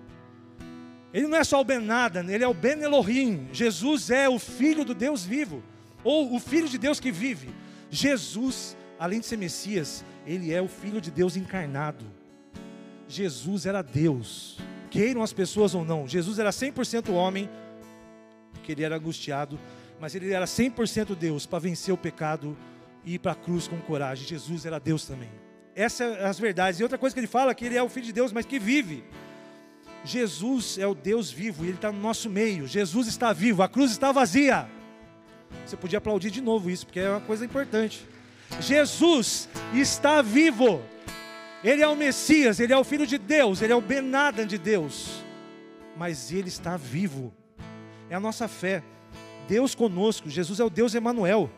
Ele 1.12 1.26
não 1.26 1.36
é 1.36 1.44
só 1.44 1.60
o 1.60 1.64
Ben 1.64 1.80
Nada, 1.80 2.24
ele 2.26 2.44
é 2.44 2.48
o 2.48 2.54
Ben 2.54 2.80
Elohim. 2.80 3.48
Jesus 3.52 4.10
é 4.10 4.28
o 4.28 4.38
filho 4.38 4.84
do 4.84 4.94
Deus 4.94 5.24
vivo, 5.24 5.62
ou 6.02 6.34
o 6.34 6.40
filho 6.40 6.68
de 6.68 6.78
Deus 6.78 6.98
que 6.98 7.12
vive. 7.12 7.50
Jesus, 7.90 8.76
além 8.98 9.20
de 9.20 9.26
ser 9.26 9.36
Messias, 9.36 10.04
ele 10.26 10.52
é 10.52 10.62
o 10.62 10.68
filho 10.68 11.00
de 11.00 11.10
Deus 11.10 11.36
encarnado. 11.36 12.04
Jesus 13.06 13.66
era 13.66 13.82
Deus 13.82 14.58
queiram 14.92 15.22
as 15.22 15.32
pessoas 15.32 15.74
ou 15.74 15.86
não. 15.86 16.06
Jesus 16.06 16.38
era 16.38 16.50
100% 16.50 17.10
homem, 17.14 17.48
porque 18.52 18.72
ele 18.72 18.84
era 18.84 18.96
angustiado, 18.96 19.58
mas 19.98 20.14
ele 20.14 20.30
era 20.30 20.44
100% 20.44 21.16
Deus 21.16 21.46
para 21.46 21.58
vencer 21.58 21.94
o 21.94 21.96
pecado 21.96 22.54
e 23.02 23.14
ir 23.14 23.18
para 23.18 23.32
a 23.32 23.34
cruz 23.34 23.66
com 23.66 23.80
coragem. 23.80 24.26
Jesus 24.26 24.66
era 24.66 24.78
Deus 24.78 25.06
também. 25.06 25.30
Essas 25.74 26.18
são 26.18 26.26
as 26.26 26.38
verdades. 26.38 26.78
E 26.78 26.82
outra 26.82 26.98
coisa 26.98 27.14
que 27.14 27.20
ele 27.20 27.26
fala 27.26 27.52
é 27.52 27.54
que 27.54 27.64
ele 27.64 27.76
é 27.76 27.82
o 27.82 27.88
Filho 27.88 28.04
de 28.04 28.12
Deus, 28.12 28.32
mas 28.32 28.44
que 28.44 28.58
vive. 28.58 29.02
Jesus 30.04 30.78
é 30.78 30.86
o 30.86 30.94
Deus 30.94 31.30
vivo 31.30 31.64
e 31.64 31.68
Ele 31.68 31.76
está 31.76 31.92
no 31.92 32.00
nosso 32.00 32.28
meio. 32.28 32.66
Jesus 32.66 33.06
está 33.06 33.32
vivo, 33.32 33.62
a 33.62 33.68
cruz 33.68 33.90
está 33.90 34.10
vazia. 34.10 34.68
Você 35.64 35.76
podia 35.76 35.98
aplaudir 35.98 36.30
de 36.30 36.40
novo 36.40 36.70
isso, 36.70 36.86
porque 36.86 37.00
é 37.00 37.10
uma 37.10 37.20
coisa 37.20 37.44
importante. 37.44 38.06
Jesus 38.60 39.48
está 39.72 40.20
vivo. 40.22 40.82
Ele 41.62 41.82
é 41.82 41.88
o 41.88 41.94
Messias, 41.94 42.58
Ele 42.58 42.72
é 42.72 42.76
o 42.76 42.84
Filho 42.84 43.06
de 43.06 43.18
Deus, 43.18 43.62
Ele 43.62 43.72
é 43.72 43.76
o 43.76 43.80
Benadan 43.80 44.46
de 44.46 44.58
Deus. 44.58 45.22
Mas 45.96 46.32
Ele 46.32 46.48
está 46.48 46.76
vivo. 46.76 47.32
É 48.10 48.14
a 48.14 48.20
nossa 48.20 48.48
fé. 48.48 48.82
Deus 49.46 49.74
conosco, 49.74 50.28
Jesus 50.28 50.58
é 50.58 50.64
o 50.64 50.70
Deus 50.70 50.94
Emanuel. 50.94 51.50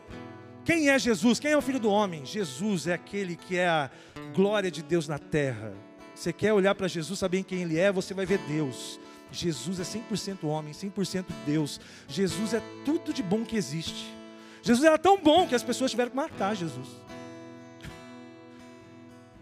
Quem 0.63 0.89
é 0.89 0.97
Jesus? 0.97 1.39
Quem 1.39 1.51
é 1.51 1.57
o 1.57 1.61
Filho 1.61 1.79
do 1.79 1.89
Homem? 1.89 2.25
Jesus 2.25 2.87
é 2.87 2.93
aquele 2.93 3.35
que 3.35 3.57
é 3.57 3.67
a 3.67 3.89
glória 4.33 4.71
de 4.71 4.81
Deus 4.81 5.07
na 5.07 5.19
terra. 5.19 5.73
Você 6.15 6.31
quer 6.31 6.53
olhar 6.53 6.73
para 6.73 6.87
Jesus, 6.87 7.19
saber 7.19 7.43
quem 7.43 7.61
Ele 7.61 7.77
é, 7.77 7.91
você 7.91 8.13
vai 8.13 8.25
ver 8.25 8.39
Deus. 8.47 8.99
Jesus 9.31 9.79
é 9.79 9.83
100% 9.83 10.45
homem, 10.45 10.73
100% 10.73 11.25
Deus. 11.45 11.79
Jesus 12.07 12.53
é 12.53 12.61
tudo 12.85 13.13
de 13.13 13.21
bom 13.21 13.43
que 13.43 13.57
existe. 13.57 14.15
Jesus 14.63 14.85
era 14.85 14.97
tão 14.97 15.17
bom 15.17 15.45
que 15.47 15.53
as 15.53 15.61
pessoas 15.61 15.91
tiveram 15.91 16.11
que 16.11 16.15
matar 16.15 16.55
Jesus. 16.55 16.87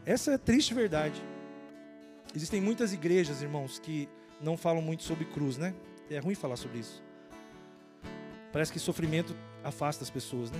Essa 0.05 0.31
é 0.31 0.35
a 0.35 0.37
triste 0.39 0.73
verdade. 0.73 1.21
Existem 2.35 2.59
muitas 2.59 2.91
igrejas, 2.91 3.41
irmãos, 3.41 3.77
que 3.77 4.09
não 4.41 4.57
falam 4.57 4.81
muito 4.81 5.03
sobre 5.03 5.25
cruz, 5.25 5.57
né? 5.57 5.73
É 6.09 6.19
ruim 6.19 6.35
falar 6.35 6.57
sobre 6.57 6.79
isso. 6.79 7.01
Parece 8.51 8.73
que 8.73 8.79
sofrimento 8.79 9.35
afasta 9.63 10.03
as 10.03 10.09
pessoas, 10.09 10.51
né? 10.51 10.59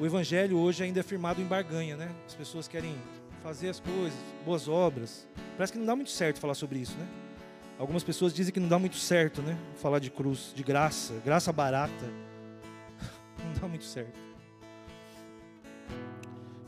O 0.00 0.04
evangelho 0.04 0.58
hoje 0.58 0.82
ainda 0.82 1.00
é 1.00 1.02
firmado 1.02 1.40
em 1.40 1.44
barganha, 1.44 1.96
né? 1.96 2.10
As 2.26 2.34
pessoas 2.34 2.66
querem 2.66 2.96
fazer 3.44 3.68
as 3.68 3.78
coisas, 3.78 4.18
boas 4.42 4.66
obras. 4.66 5.28
Parece 5.54 5.74
que 5.74 5.78
não 5.78 5.84
dá 5.84 5.94
muito 5.94 6.10
certo 6.10 6.40
falar 6.40 6.54
sobre 6.54 6.78
isso, 6.78 6.96
né? 6.96 7.06
Algumas 7.78 8.02
pessoas 8.02 8.32
dizem 8.32 8.54
que 8.54 8.58
não 8.58 8.68
dá 8.68 8.78
muito 8.78 8.96
certo, 8.96 9.42
né? 9.42 9.58
Falar 9.76 9.98
de 9.98 10.10
cruz, 10.10 10.52
de 10.54 10.62
graça, 10.62 11.12
graça 11.22 11.52
barata. 11.52 12.06
Não 13.44 13.52
dá 13.60 13.68
muito 13.68 13.84
certo. 13.84 14.18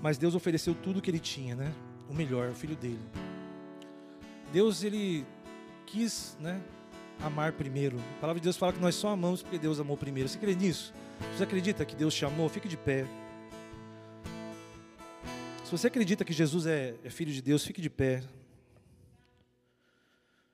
Mas 0.03 0.19
Deus 0.19 0.35
ofereceu 0.35 0.75
tudo 0.75 0.99
o 0.99 1.03
que 1.03 1.11
ele 1.11 1.21
tinha, 1.21 1.55
né? 1.55 1.73
O 2.11 2.15
melhor, 2.15 2.51
o 2.51 2.55
filho 2.55 2.77
dele. 2.77 3.01
Deus 4.53 4.83
ele 4.83 5.25
quis, 5.87 6.37
né, 6.41 6.61
amar 7.23 7.53
primeiro. 7.53 7.99
A 8.19 8.21
palavra 8.21 8.41
de 8.41 8.45
Deus 8.45 8.57
fala 8.57 8.73
que 8.73 8.81
nós 8.81 8.95
só 8.97 9.09
amamos 9.09 9.43
porque 9.43 9.59
Deus 9.59 9.81
amou 9.81 9.97
primeiro. 9.97 10.29
Você 10.29 10.39
crê 10.39 10.55
nisso? 10.55 10.93
Você 11.35 11.45
acredita 11.45 11.85
que 11.85 11.97
Deus 11.97 12.15
te 12.15 12.25
amou? 12.25 12.49
Fique 12.49 12.69
de 12.69 12.77
pé. 12.77 13.07
Se 15.67 15.73
você 15.73 15.89
acredita 15.89 16.25
que 16.25 16.33
Jesus 16.33 16.65
é, 16.65 16.95
é 17.03 17.11
filho 17.11 17.33
de 17.33 17.43
Deus, 17.43 17.67
fique 17.67 17.83
de 17.83 17.91
pé. 17.91 18.23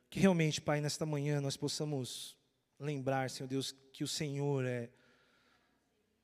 Que 0.08 0.18
realmente, 0.18 0.58
Pai, 0.58 0.80
nesta 0.80 1.04
manhã 1.04 1.38
nós 1.38 1.54
possamos 1.54 2.34
lembrar, 2.80 3.28
Senhor 3.28 3.46
Deus, 3.46 3.76
que 3.92 4.02
o 4.02 4.08
Senhor 4.08 4.64
é 4.64 4.88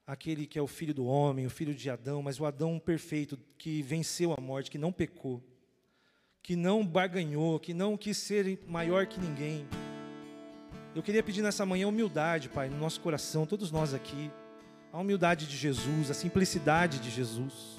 aquele 0.07 0.47
que 0.47 0.59
é 0.59 0.63
o 0.63 0.67
filho 0.67 0.95
do 0.95 1.05
homem, 1.05 1.45
o 1.45 1.51
filho 1.51 1.75
de 1.75 1.91
Adão, 1.91 2.23
mas 2.23 2.41
o 2.41 2.47
Adão 2.47 2.79
perfeito 2.79 3.39
que 3.59 3.83
venceu 3.83 4.33
a 4.33 4.41
morte, 4.41 4.71
que 4.71 4.79
não 4.79 4.91
pecou, 4.91 5.45
que 6.43 6.57
não 6.57 6.83
barganhou, 6.83 7.61
que 7.61 7.75
não 7.75 7.95
quis 7.95 8.17
ser 8.17 8.59
maior 8.67 9.07
que 9.07 9.21
ninguém. 9.21 9.69
Eu 10.95 11.03
queria 11.03 11.23
pedir 11.23 11.43
nessa 11.43 11.67
manhã 11.67 11.89
humildade, 11.89 12.49
Pai, 12.49 12.71
no 12.71 12.79
nosso 12.79 13.03
coração, 13.03 13.45
todos 13.45 13.71
nós 13.71 13.93
aqui, 13.93 14.31
a 14.91 14.99
humildade 14.99 15.47
de 15.47 15.59
Jesus, 15.59 16.11
a 16.11 16.15
simplicidade 16.15 16.99
de 17.01 17.11
Jesus. 17.11 17.77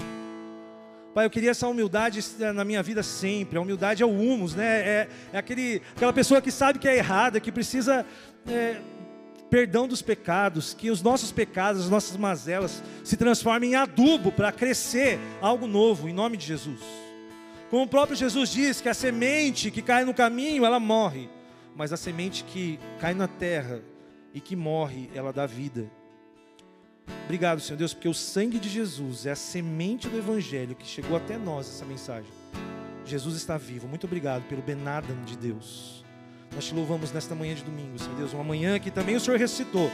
Pai, 1.13 1.26
eu 1.26 1.30
queria 1.30 1.52
essa 1.52 1.67
humildade 1.67 2.24
na 2.54 2.63
minha 2.63 2.84
vida 2.84 3.02
sempre. 3.02 3.58
A 3.58 3.62
humildade 3.62 4.04
é 4.04 4.06
o 4.06 4.10
humus, 4.10 4.54
né? 4.54 4.80
É, 4.80 5.10
é 5.34 5.38
aquele, 5.38 5.82
aquela 5.95 6.13
pessoa 6.13 6.41
que 6.41 6.52
sabe 6.52 6.78
que 6.78 6.88
é 6.88 6.98
errada, 6.98 7.39
que 7.39 7.52
precisa 7.52 8.06
é, 8.48 8.80
perdão 9.50 9.88
dos 9.88 10.02
pecados, 10.02 10.74
que 10.74 10.91
os 10.91 11.02
nossos 11.02 11.32
pecados, 11.32 11.84
as 11.86 11.89
nossas 11.89 12.15
mazelas 12.15 12.84
se 13.04 13.17
transformem 13.17 13.72
em 13.72 13.76
adubo 13.76 14.32
para 14.32 14.52
crescer 14.52 15.19
algo 15.41 15.65
novo, 15.65 16.08
em 16.08 16.13
nome 16.13 16.38
de 16.38 16.45
Jesus. 16.45 16.82
Como 17.69 17.84
o 17.84 17.88
próprio 17.88 18.15
Jesus 18.15 18.52
diz, 18.52 18.80
que 18.80 18.89
a 18.89 18.93
semente 18.93 19.72
que 19.72 19.82
cai 19.82 20.06
no 20.06 20.13
caminho, 20.13 20.65
ela 20.65 20.80
morre, 20.80 21.30
mas 21.76 21.91
a 21.91 21.98
semente 21.98 22.43
que 22.43 22.80
cai 23.00 23.13
na 23.13 23.28
terra 23.28 23.82
e 24.34 24.39
que 24.39 24.56
morre, 24.56 25.10
ela 25.13 25.34
dá 25.34 25.45
vida. 25.45 25.89
Obrigado, 27.26 27.62
Senhor 27.62 27.78
Deus, 27.78 27.93
porque 27.93 28.10
o 28.10 28.13
sangue 28.13 28.60
de 28.60 28.67
Jesus 28.67 29.26
é 29.28 29.32
a 29.32 29.36
semente 29.36 30.08
do 30.08 30.17
Evangelho 30.17 30.76
que 30.76 30.88
chegou 30.88 31.15
até 31.15 31.38
nós, 31.38 31.67
essa 31.67 31.86
mensagem. 31.86 32.32
Jesus 33.06 33.36
está 33.36 33.58
vivo. 33.58 33.88
Muito 33.88 34.06
obrigado 34.06 34.43
pelo 34.48 34.62
Benadam 34.62 35.15
de 35.26 35.38
Deus. 35.38 36.04
Nós 36.54 36.65
te 36.65 36.74
louvamos 36.74 37.12
nesta 37.12 37.36
manhã 37.36 37.54
de 37.56 37.63
domingo, 37.63 38.00
Senhor 38.00 38.15
Deus. 38.15 38.34
Uma 38.34 38.43
manhã 38.43 38.80
que 38.80 38.89
também 38.89 39.15
o 39.15 39.19
Senhor 39.19 39.38
ressuscitou. 39.38 39.91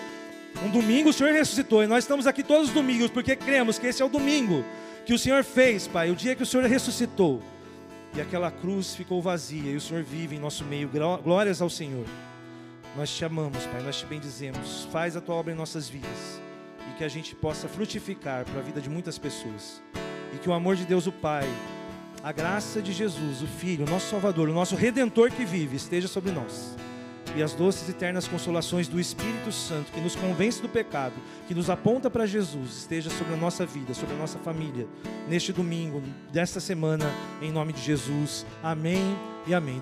Um 0.63 0.69
domingo 0.69 1.09
o 1.09 1.13
Senhor 1.13 1.33
ressuscitou. 1.33 1.83
E 1.83 1.87
nós 1.87 2.03
estamos 2.03 2.25
aqui 2.27 2.43
todos 2.43 2.69
os 2.69 2.73
domingos 2.73 3.11
porque 3.11 3.35
cremos 3.35 3.77
que 3.77 3.87
esse 3.87 4.01
é 4.01 4.05
o 4.05 4.09
domingo 4.09 4.63
que 5.05 5.13
o 5.13 5.19
Senhor 5.19 5.43
fez, 5.43 5.87
Pai. 5.87 6.09
O 6.09 6.15
dia 6.15 6.35
que 6.35 6.43
o 6.43 6.45
Senhor 6.45 6.65
ressuscitou. 6.65 7.41
E 8.13 8.21
aquela 8.21 8.49
cruz 8.49 8.95
ficou 8.95 9.21
vazia 9.21 9.71
e 9.71 9.75
o 9.75 9.81
Senhor 9.81 10.03
vive 10.03 10.37
em 10.37 10.39
nosso 10.39 10.63
meio. 10.63 10.89
Glórias 11.21 11.61
ao 11.61 11.69
Senhor. 11.69 12.05
Nós 12.95 13.09
te 13.09 13.25
amamos, 13.25 13.65
Pai. 13.65 13.81
Nós 13.81 13.99
te 13.99 14.05
bendizemos. 14.05 14.87
Faz 14.89 15.17
a 15.17 15.21
tua 15.21 15.35
obra 15.35 15.51
em 15.51 15.55
nossas 15.55 15.89
vidas 15.89 16.44
que 16.95 17.03
a 17.03 17.07
gente 17.07 17.35
possa 17.35 17.67
frutificar 17.67 18.45
para 18.45 18.59
a 18.59 18.63
vida 18.63 18.81
de 18.81 18.89
muitas 18.89 19.17
pessoas. 19.17 19.81
E 20.33 20.37
que 20.37 20.49
o 20.49 20.53
amor 20.53 20.75
de 20.75 20.85
Deus, 20.85 21.07
o 21.07 21.11
Pai, 21.11 21.47
a 22.23 22.31
graça 22.31 22.81
de 22.81 22.91
Jesus, 22.91 23.41
o 23.41 23.47
Filho, 23.47 23.85
o 23.85 23.89
nosso 23.89 24.09
Salvador, 24.09 24.49
o 24.49 24.53
nosso 24.53 24.75
Redentor 24.75 25.31
que 25.31 25.45
vive, 25.45 25.75
esteja 25.75 26.07
sobre 26.07 26.31
nós. 26.31 26.75
E 27.35 27.43
as 27.43 27.53
doces 27.53 27.89
e 27.89 27.91
eternas 27.91 28.27
consolações 28.27 28.87
do 28.87 28.99
Espírito 28.99 29.51
Santo, 29.51 29.91
que 29.91 29.99
nos 29.99 30.15
convence 30.15 30.61
do 30.61 30.69
pecado, 30.69 31.15
que 31.47 31.53
nos 31.53 31.69
aponta 31.69 32.09
para 32.09 32.25
Jesus, 32.25 32.77
esteja 32.77 33.09
sobre 33.09 33.33
a 33.33 33.37
nossa 33.37 33.65
vida, 33.65 33.93
sobre 33.93 34.15
a 34.15 34.17
nossa 34.17 34.39
família, 34.39 34.87
neste 35.27 35.51
domingo, 35.51 36.01
desta 36.31 36.61
semana, 36.61 37.05
em 37.41 37.51
nome 37.51 37.73
de 37.73 37.81
Jesus. 37.81 38.45
Amém 38.63 39.17
e 39.45 39.53
amém. 39.53 39.73